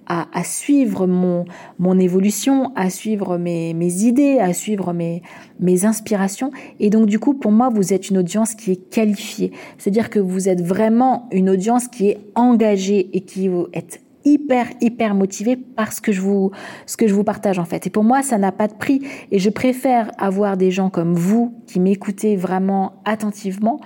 [0.06, 1.44] à, à, suivre mon,
[1.78, 5.22] mon évolution, à suivre mes, mes idées, à suivre mes,
[5.60, 6.50] mes inspirations.
[6.80, 9.52] Et donc, du coup, pour moi, vous êtes une audience qui est qualifiée.
[9.78, 15.14] C'est-à-dire que vous êtes vraiment une audience qui est engagée et qui est hyper hyper
[15.14, 16.52] motivé par ce que je vous
[16.86, 19.02] ce que je vous partage en fait et pour moi ça n'a pas de prix
[19.30, 23.80] et je préfère avoir des gens comme vous qui m'écoutez vraiment attentivement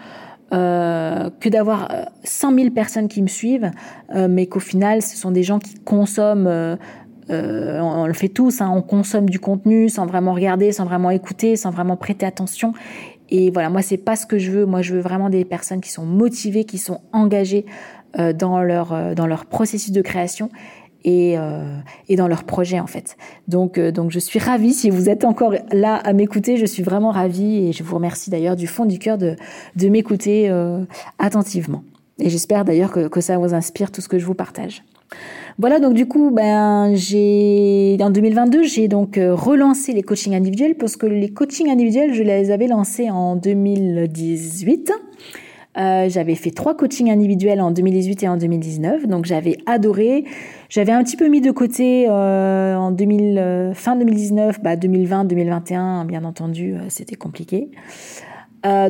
[0.52, 1.88] euh, que d'avoir
[2.22, 3.70] 100 euh, 000 personnes qui me suivent,
[4.14, 6.76] euh, mais qu'au final, ce sont des gens qui consomment, euh,
[7.30, 11.10] euh, on, le fait tous, hein, on consomme du contenu sans vraiment regarder, sans vraiment
[11.10, 12.74] écouter, sans vraiment prêter attention.
[13.28, 14.66] Et voilà, moi, c'est pas ce que je veux.
[14.66, 17.66] Moi, je veux vraiment des personnes qui sont motivées, qui sont engagées
[18.38, 20.48] dans leur dans leur processus de création
[21.06, 21.78] et, euh,
[22.08, 23.16] et dans leurs projets en fait.
[23.48, 26.82] Donc, euh, donc je suis ravie, si vous êtes encore là à m'écouter, je suis
[26.82, 29.36] vraiment ravie et je vous remercie d'ailleurs du fond du cœur de,
[29.76, 30.84] de m'écouter euh,
[31.18, 31.84] attentivement.
[32.18, 34.82] Et j'espère d'ailleurs que, que ça vous inspire tout ce que je vous partage.
[35.58, 40.96] Voilà, donc du coup, ben, j'ai, en 2022, j'ai donc relancé les coachings individuels parce
[40.96, 44.92] que les coachings individuels, je les avais lancés en 2018.
[45.76, 50.24] Euh, j'avais fait trois coachings individuels en 2018 et en 2019, donc j'avais adoré.
[50.70, 55.24] J'avais un petit peu mis de côté euh, en 2000, euh, fin 2019, bah 2020,
[55.24, 57.70] 2021, bien entendu, c'était compliqué.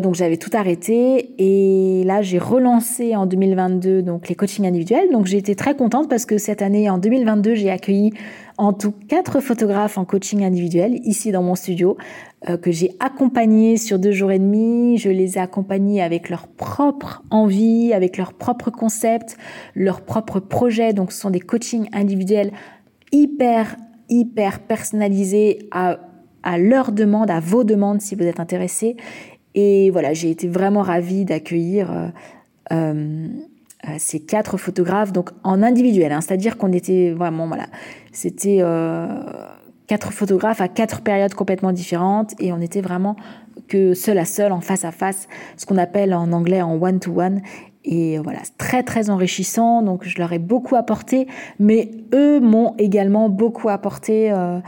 [0.00, 5.10] Donc j'avais tout arrêté et là j'ai relancé en 2022 donc les coachings individuels.
[5.12, 8.14] Donc j'ai été très contente parce que cette année en 2022 j'ai accueilli
[8.58, 11.96] en tout quatre photographes en coaching individuel ici dans mon studio
[12.48, 14.98] euh, que j'ai accompagnés sur deux jours et demi.
[14.98, 19.36] Je les ai accompagnés avec leur propre envie, avec leur propre concept,
[19.74, 20.92] leur propre projet.
[20.92, 22.52] Donc ce sont des coachings individuels
[23.12, 23.76] hyper
[24.08, 25.98] hyper personnalisés à
[26.46, 28.96] à leur demande, à vos demandes si vous êtes intéressés.
[29.56, 32.08] Et voilà, j'ai été vraiment ravie d'accueillir euh,
[32.72, 33.26] euh,
[33.98, 37.66] ces quatre photographes, donc en individuel, hein, c'est-à-dire qu'on était vraiment, voilà,
[38.12, 38.62] c'était
[39.86, 43.16] quatre photographes à quatre périodes complètement différentes et on était vraiment
[43.68, 47.40] que seul à seul, en face à face, ce qu'on appelle en anglais en one-to-one.
[47.84, 49.80] Et voilà, très très enrichissant.
[49.82, 51.28] Donc je leur ai beaucoup apporté,
[51.60, 54.58] mais eux m'ont également beaucoup apporté euh,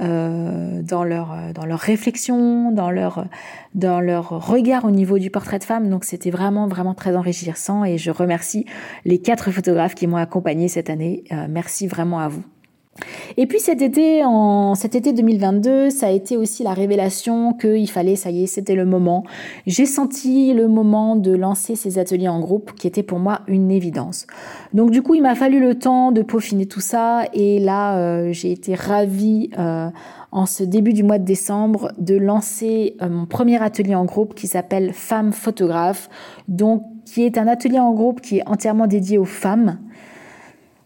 [0.00, 3.26] dans leur euh, dans leur réflexion, dans leur
[3.74, 5.88] dans leur regard au niveau du portrait de femme.
[5.90, 8.64] Donc c'était vraiment vraiment très enrichissant et je remercie
[9.04, 11.24] les quatre photographes qui m'ont accompagné cette année.
[11.32, 12.42] Euh, merci vraiment à vous.
[13.36, 17.90] Et puis cet été, en cet été 2022, ça a été aussi la révélation qu'il
[17.90, 19.24] fallait, ça y est, c'était le moment.
[19.66, 23.70] J'ai senti le moment de lancer ces ateliers en groupe qui était pour moi une
[23.70, 24.26] évidence.
[24.74, 28.32] Donc du coup, il m'a fallu le temps de peaufiner tout ça et là, euh,
[28.32, 29.88] j'ai été ravie euh,
[30.30, 34.34] en ce début du mois de décembre de lancer euh, mon premier atelier en groupe
[34.34, 36.08] qui s'appelle Femmes photographes,
[36.48, 39.78] donc qui est un atelier en groupe qui est entièrement dédié aux femmes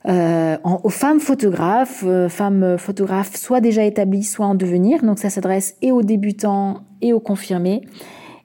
[0.09, 5.03] euh, aux femmes photographes, euh, femmes photographes soit déjà établies, soit en devenir.
[5.03, 7.82] Donc ça s'adresse et aux débutants et aux confirmés.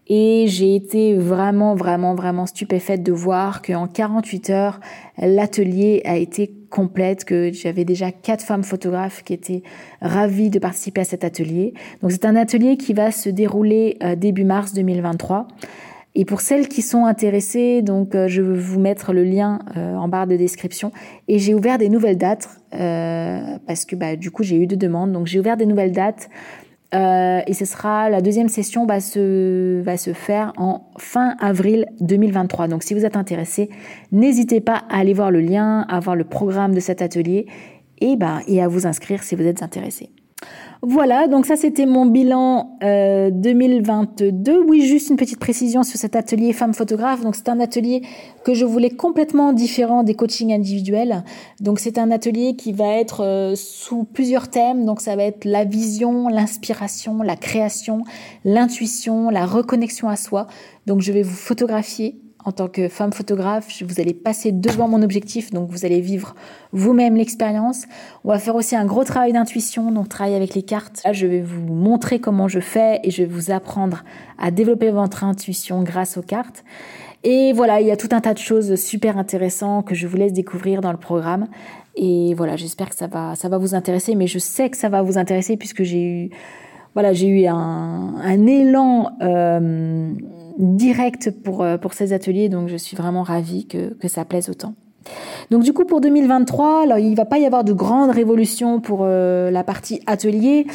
[0.09, 4.79] Et j'ai été vraiment, vraiment, vraiment stupéfaite de voir qu'en 48 heures,
[5.17, 9.63] l'atelier a été complète, que j'avais déjà quatre femmes photographes qui étaient
[10.01, 11.73] ravies de participer à cet atelier.
[12.01, 15.47] Donc c'est un atelier qui va se dérouler euh, début mars 2023.
[16.19, 19.95] Et pour celles qui sont intéressées, donc euh, je vais vous mettre le lien euh,
[19.95, 20.91] en barre de description.
[21.27, 24.77] Et j'ai ouvert des nouvelles dates euh, parce que bah, du coup j'ai eu deux
[24.77, 25.11] demandes.
[25.11, 26.27] Donc j'ai ouvert des nouvelles dates
[26.93, 32.69] et ce sera la deuxième session va se va se faire en fin avril 2023.
[32.69, 33.69] Donc si vous êtes intéressé,
[34.11, 37.45] n'hésitez pas à aller voir le lien, à voir le programme de cet atelier
[37.99, 40.09] et bah et à vous inscrire si vous êtes intéressé.
[40.83, 44.51] Voilà, donc ça c'était mon bilan 2022.
[44.51, 47.21] Euh, oui, juste une petite précision sur cet atelier femme photographe.
[47.21, 48.03] Donc c'est un atelier
[48.43, 51.23] que je voulais complètement différent des coachings individuels.
[51.59, 54.85] Donc c'est un atelier qui va être euh, sous plusieurs thèmes.
[54.85, 58.03] Donc ça va être la vision, l'inspiration, la création,
[58.45, 60.45] l'intuition, la reconnexion à soi.
[60.85, 65.01] Donc je vais vous photographier en tant que femme photographe, vous allez passer devant mon
[65.01, 66.33] objectif, donc vous allez vivre
[66.71, 67.83] vous-même l'expérience.
[68.23, 71.01] On va faire aussi un gros travail d'intuition, donc travailler avec les cartes.
[71.03, 74.05] Là, je vais vous montrer comment je fais et je vais vous apprendre
[74.39, 76.63] à développer votre intuition grâce aux cartes.
[77.25, 80.15] Et voilà, il y a tout un tas de choses super intéressantes que je vous
[80.15, 81.47] laisse découvrir dans le programme.
[81.97, 84.87] Et voilà, j'espère que ça va, ça va vous intéresser, mais je sais que ça
[84.87, 86.29] va vous intéresser puisque j'ai eu,
[86.93, 89.17] voilà, j'ai eu un, un élan.
[89.21, 90.13] Euh,
[90.57, 94.49] direct pour, euh, pour ces ateliers, donc je suis vraiment ravie que, que ça plaise
[94.49, 94.73] autant.
[95.51, 99.01] Donc du coup pour 2023, alors il va pas y avoir de grandes révolutions pour
[99.03, 100.67] euh, la partie atelier.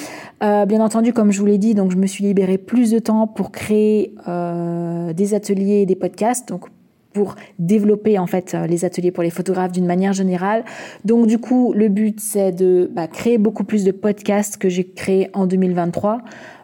[0.43, 2.99] Euh, bien entendu, comme je vous l'ai dit, donc je me suis libéré plus de
[2.99, 6.49] temps pour créer des ateliers et des podcasts.
[6.49, 6.69] Donc
[7.13, 10.65] pour développer en fait les ateliers pour les photographes d'une manière générale.
[11.05, 14.85] Donc du coup, le but c'est de bah, créer beaucoup plus de podcasts que j'ai
[14.85, 16.23] créé en 2023.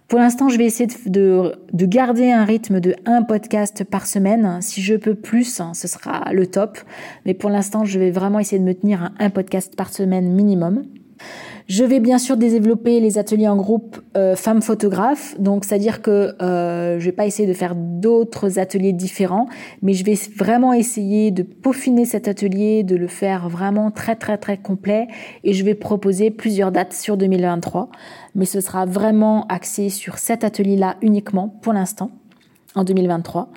[0.08, 4.58] Pour l'instant, je vais essayer de, de, garder un rythme de un podcast par semaine.
[4.62, 6.78] Si je peux plus, ce sera le top.
[7.26, 10.32] Mais pour l'instant, je vais vraiment essayer de me tenir à un podcast par semaine
[10.32, 10.84] minimum.
[11.68, 16.34] Je vais bien sûr développer les ateliers en groupe euh, femmes photographes, donc c'est-à-dire que
[16.40, 19.48] euh, je vais pas essayer de faire d'autres ateliers différents,
[19.82, 24.38] mais je vais vraiment essayer de peaufiner cet atelier, de le faire vraiment très très
[24.38, 25.08] très complet,
[25.44, 27.90] et je vais proposer plusieurs dates sur 2023,
[28.34, 32.10] mais ce sera vraiment axé sur cet atelier-là uniquement pour l'instant
[32.74, 33.50] en 2023.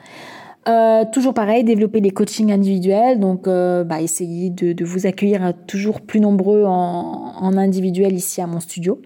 [0.67, 6.01] Euh, toujours pareil, développer des coachings individuels, donc euh, bah, essayer de, vous accueillir toujours
[6.01, 9.01] plus nombreux en, individuel ici à mon studio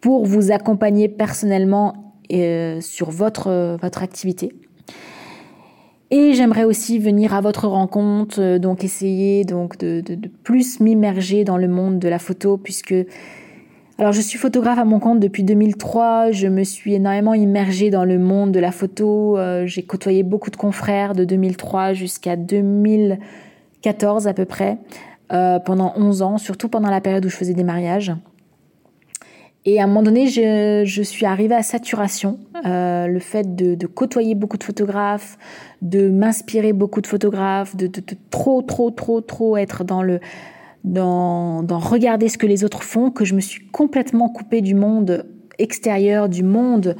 [0.00, 4.52] pour vous accompagner personnellement euh, sur votre, votre activité.
[6.10, 10.02] Et j'aimerais aussi venir à votre rencontre, donc essayer donc de
[10.42, 12.96] plus m'immerger dans le monde de la photo puisque
[14.00, 18.06] alors je suis photographe à mon compte depuis 2003, je me suis énormément immergée dans
[18.06, 24.26] le monde de la photo, euh, j'ai côtoyé beaucoup de confrères de 2003 jusqu'à 2014
[24.26, 24.78] à peu près,
[25.34, 28.10] euh, pendant 11 ans, surtout pendant la période où je faisais des mariages.
[29.66, 34.34] Et à un moment donné, je, suis arrivée à saturation, euh, le fait de, côtoyer
[34.34, 35.36] beaucoup de photographes,
[35.82, 40.20] de m'inspirer beaucoup de photographes, de, de trop, trop, trop, trop être dans le
[40.84, 45.26] dans, regarder ce que les autres font que je me suis complètement coupée du monde
[45.58, 46.96] extérieur, du monde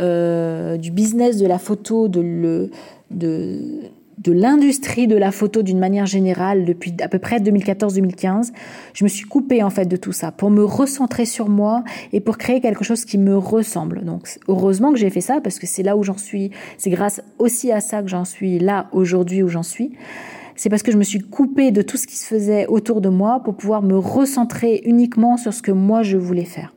[0.00, 2.70] euh, du business de la photo, de, le,
[3.10, 8.52] de, de l'industrie de la photo d'une manière générale depuis à peu près 2014-2015.
[8.92, 12.20] Je me suis coupée en fait de tout ça pour me recentrer sur moi et
[12.20, 14.04] pour créer quelque chose qui me ressemble.
[14.04, 16.50] Donc heureusement que j'ai fait ça parce que c'est là où j'en suis.
[16.76, 19.92] C'est grâce aussi à ça que j'en suis là aujourd'hui où j'en suis.
[20.60, 23.08] C'est parce que je me suis coupée de tout ce qui se faisait autour de
[23.08, 26.74] moi pour pouvoir me recentrer uniquement sur ce que moi je voulais faire.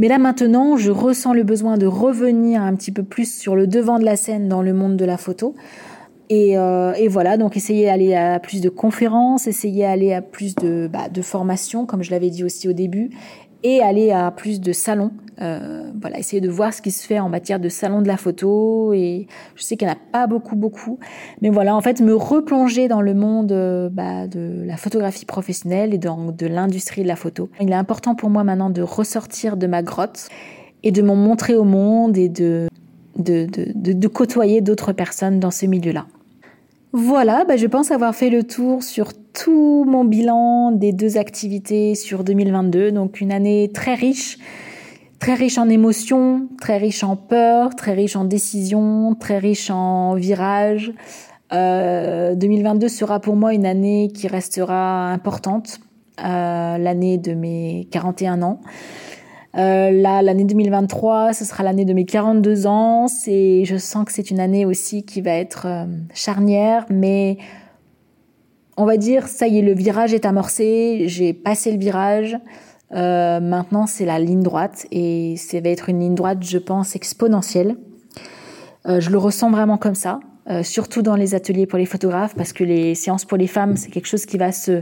[0.00, 3.68] Mais là maintenant, je ressens le besoin de revenir un petit peu plus sur le
[3.68, 5.54] devant de la scène dans le monde de la photo
[6.28, 10.90] et, euh, voilà, donc essayer d'aller à plus de conférences, essayer d'aller à plus de,
[10.92, 13.10] bah, de formations, comme je l'avais dit aussi au début,
[13.62, 15.10] et aller à plus de salons.
[15.40, 18.16] Euh, voilà, essayer de voir ce qui se fait en matière de salon de la
[18.16, 18.92] photo.
[18.92, 20.98] Et je sais qu'il n'y en a pas beaucoup, beaucoup.
[21.42, 25.94] Mais voilà, en fait, me replonger dans le monde euh, bah, de la photographie professionnelle
[25.94, 27.50] et dans, de l'industrie de la photo.
[27.60, 30.28] Il est important pour moi maintenant de ressortir de ma grotte
[30.82, 32.68] et de m'en montrer au monde et de,
[33.16, 36.06] de, de, de côtoyer d'autres personnes dans ce milieu-là.
[36.92, 41.94] Voilà, bah je pense avoir fait le tour sur tout mon bilan des deux activités
[41.94, 42.92] sur 2022.
[42.92, 44.38] Donc une année très riche,
[45.18, 50.14] très riche en émotions, très riche en peur, très riche en décisions, très riche en
[50.14, 50.92] virages.
[51.52, 55.80] Euh, 2022 sera pour moi une année qui restera importante,
[56.20, 58.60] euh, l'année de mes 41 ans.
[59.56, 63.08] Euh, là, l'année 2023, ce sera l'année de mes 42 ans.
[63.08, 67.38] C'est, je sens que c'est une année aussi qui va être euh, charnière, mais
[68.76, 71.04] on va dire, ça y est, le virage est amorcé.
[71.06, 72.36] J'ai passé le virage.
[72.92, 76.94] Euh, maintenant, c'est la ligne droite et ça va être une ligne droite, je pense,
[76.96, 77.76] exponentielle.
[78.86, 80.18] Je le ressens vraiment comme ça,
[80.62, 83.90] surtout dans les ateliers pour les photographes, parce que les séances pour les femmes, c'est
[83.90, 84.80] quelque chose qui va se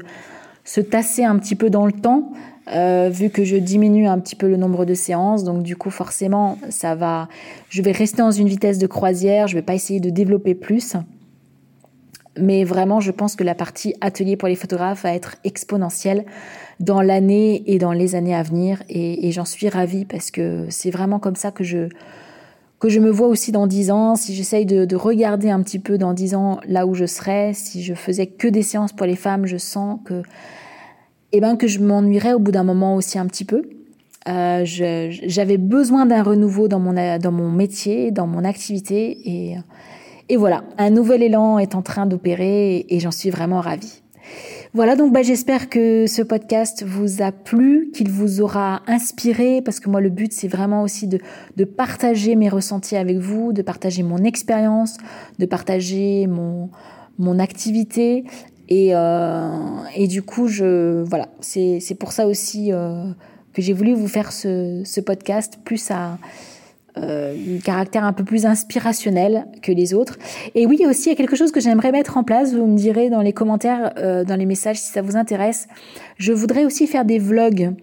[0.66, 2.32] se tasser un petit peu dans le temps.
[2.68, 5.44] Euh, vu que je diminue un petit peu le nombre de séances.
[5.44, 7.28] Donc du coup, forcément, ça va.
[7.68, 9.46] Je vais rester dans une vitesse de croisière.
[9.46, 10.96] Je vais pas essayer de développer plus.
[12.38, 16.26] Mais vraiment, je pense que la partie atelier pour les photographes va être exponentielle
[16.80, 18.82] dans l'année et dans les années à venir.
[18.88, 21.88] Et, j'en suis ravie parce que c'est vraiment comme ça que je
[22.78, 25.78] que je me vois aussi dans dix ans, si j'essaye de, de, regarder un petit
[25.78, 29.06] peu dans dix ans là où je serais, si je faisais que des séances pour
[29.06, 30.22] les femmes, je sens que
[31.32, 33.62] eh ben, que je m'ennuierais au bout d'un moment aussi un petit peu.
[34.28, 39.18] Euh, J'avais besoin d'un renouveau dans mon, dans mon métier, dans mon activité.
[39.24, 39.56] Et,
[40.28, 44.02] et voilà, un nouvel élan est en train d'opérer et, et j'en suis vraiment ravie.
[44.74, 49.80] Voilà, donc bah, j'espère que ce podcast vous a plu, qu'il vous aura inspiré, parce
[49.80, 51.18] que moi le but c'est vraiment aussi de,
[51.56, 54.98] de partager mes ressentis avec vous, de partager mon expérience,
[55.38, 56.68] de partager mon,
[57.18, 58.24] mon activité
[58.68, 59.48] et, euh,
[59.94, 63.04] et du coup, je, voilà, c'est, pour ça aussi euh,
[63.52, 66.18] que j'ai voulu vous faire ce, ce podcast plus à
[66.98, 70.16] euh, un caractère un peu plus inspirationnel que les autres.
[70.54, 72.54] Et oui, aussi, il y a quelque chose que j'aimerais mettre en place.
[72.54, 75.68] Vous me direz dans les commentaires, euh, dans les messages, si ça vous intéresse.
[76.16, 77.74] Je voudrais aussi faire des vlogs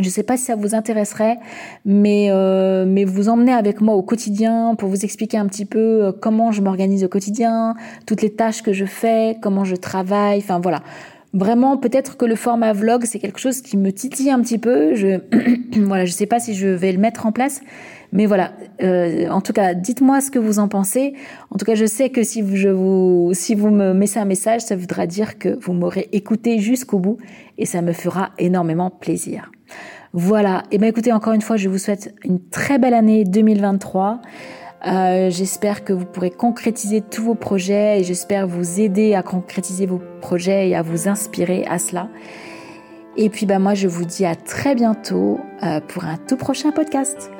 [0.00, 1.38] je ne sais pas si ça vous intéresserait,
[1.84, 5.78] mais euh, mais vous emmenez avec moi au quotidien pour vous expliquer un petit peu
[5.78, 10.38] euh, comment je m'organise au quotidien, toutes les tâches que je fais, comment je travaille,
[10.38, 10.82] enfin voilà.
[11.32, 14.94] Vraiment, peut-être que le format vlog c'est quelque chose qui me titille un petit peu.
[14.94, 15.20] Je
[15.86, 17.60] voilà, je sais pas si je vais le mettre en place,
[18.10, 18.52] mais voilà.
[18.82, 21.14] Euh, en tout cas, dites-moi ce que vous en pensez.
[21.50, 24.62] En tout cas, je sais que si je vous si vous me mettez un message,
[24.62, 27.18] ça voudra dire que vous m'aurez écouté jusqu'au bout
[27.58, 29.52] et ça me fera énormément plaisir.
[30.12, 30.62] Voilà.
[30.70, 34.20] Et eh ben écoutez, encore une fois, je vous souhaite une très belle année 2023.
[34.86, 39.86] Euh, j'espère que vous pourrez concrétiser tous vos projets et j'espère vous aider à concrétiser
[39.86, 42.08] vos projets et à vous inspirer à cela.
[43.16, 46.70] Et puis bah moi je vous dis à très bientôt euh, pour un tout prochain
[46.70, 47.30] podcast.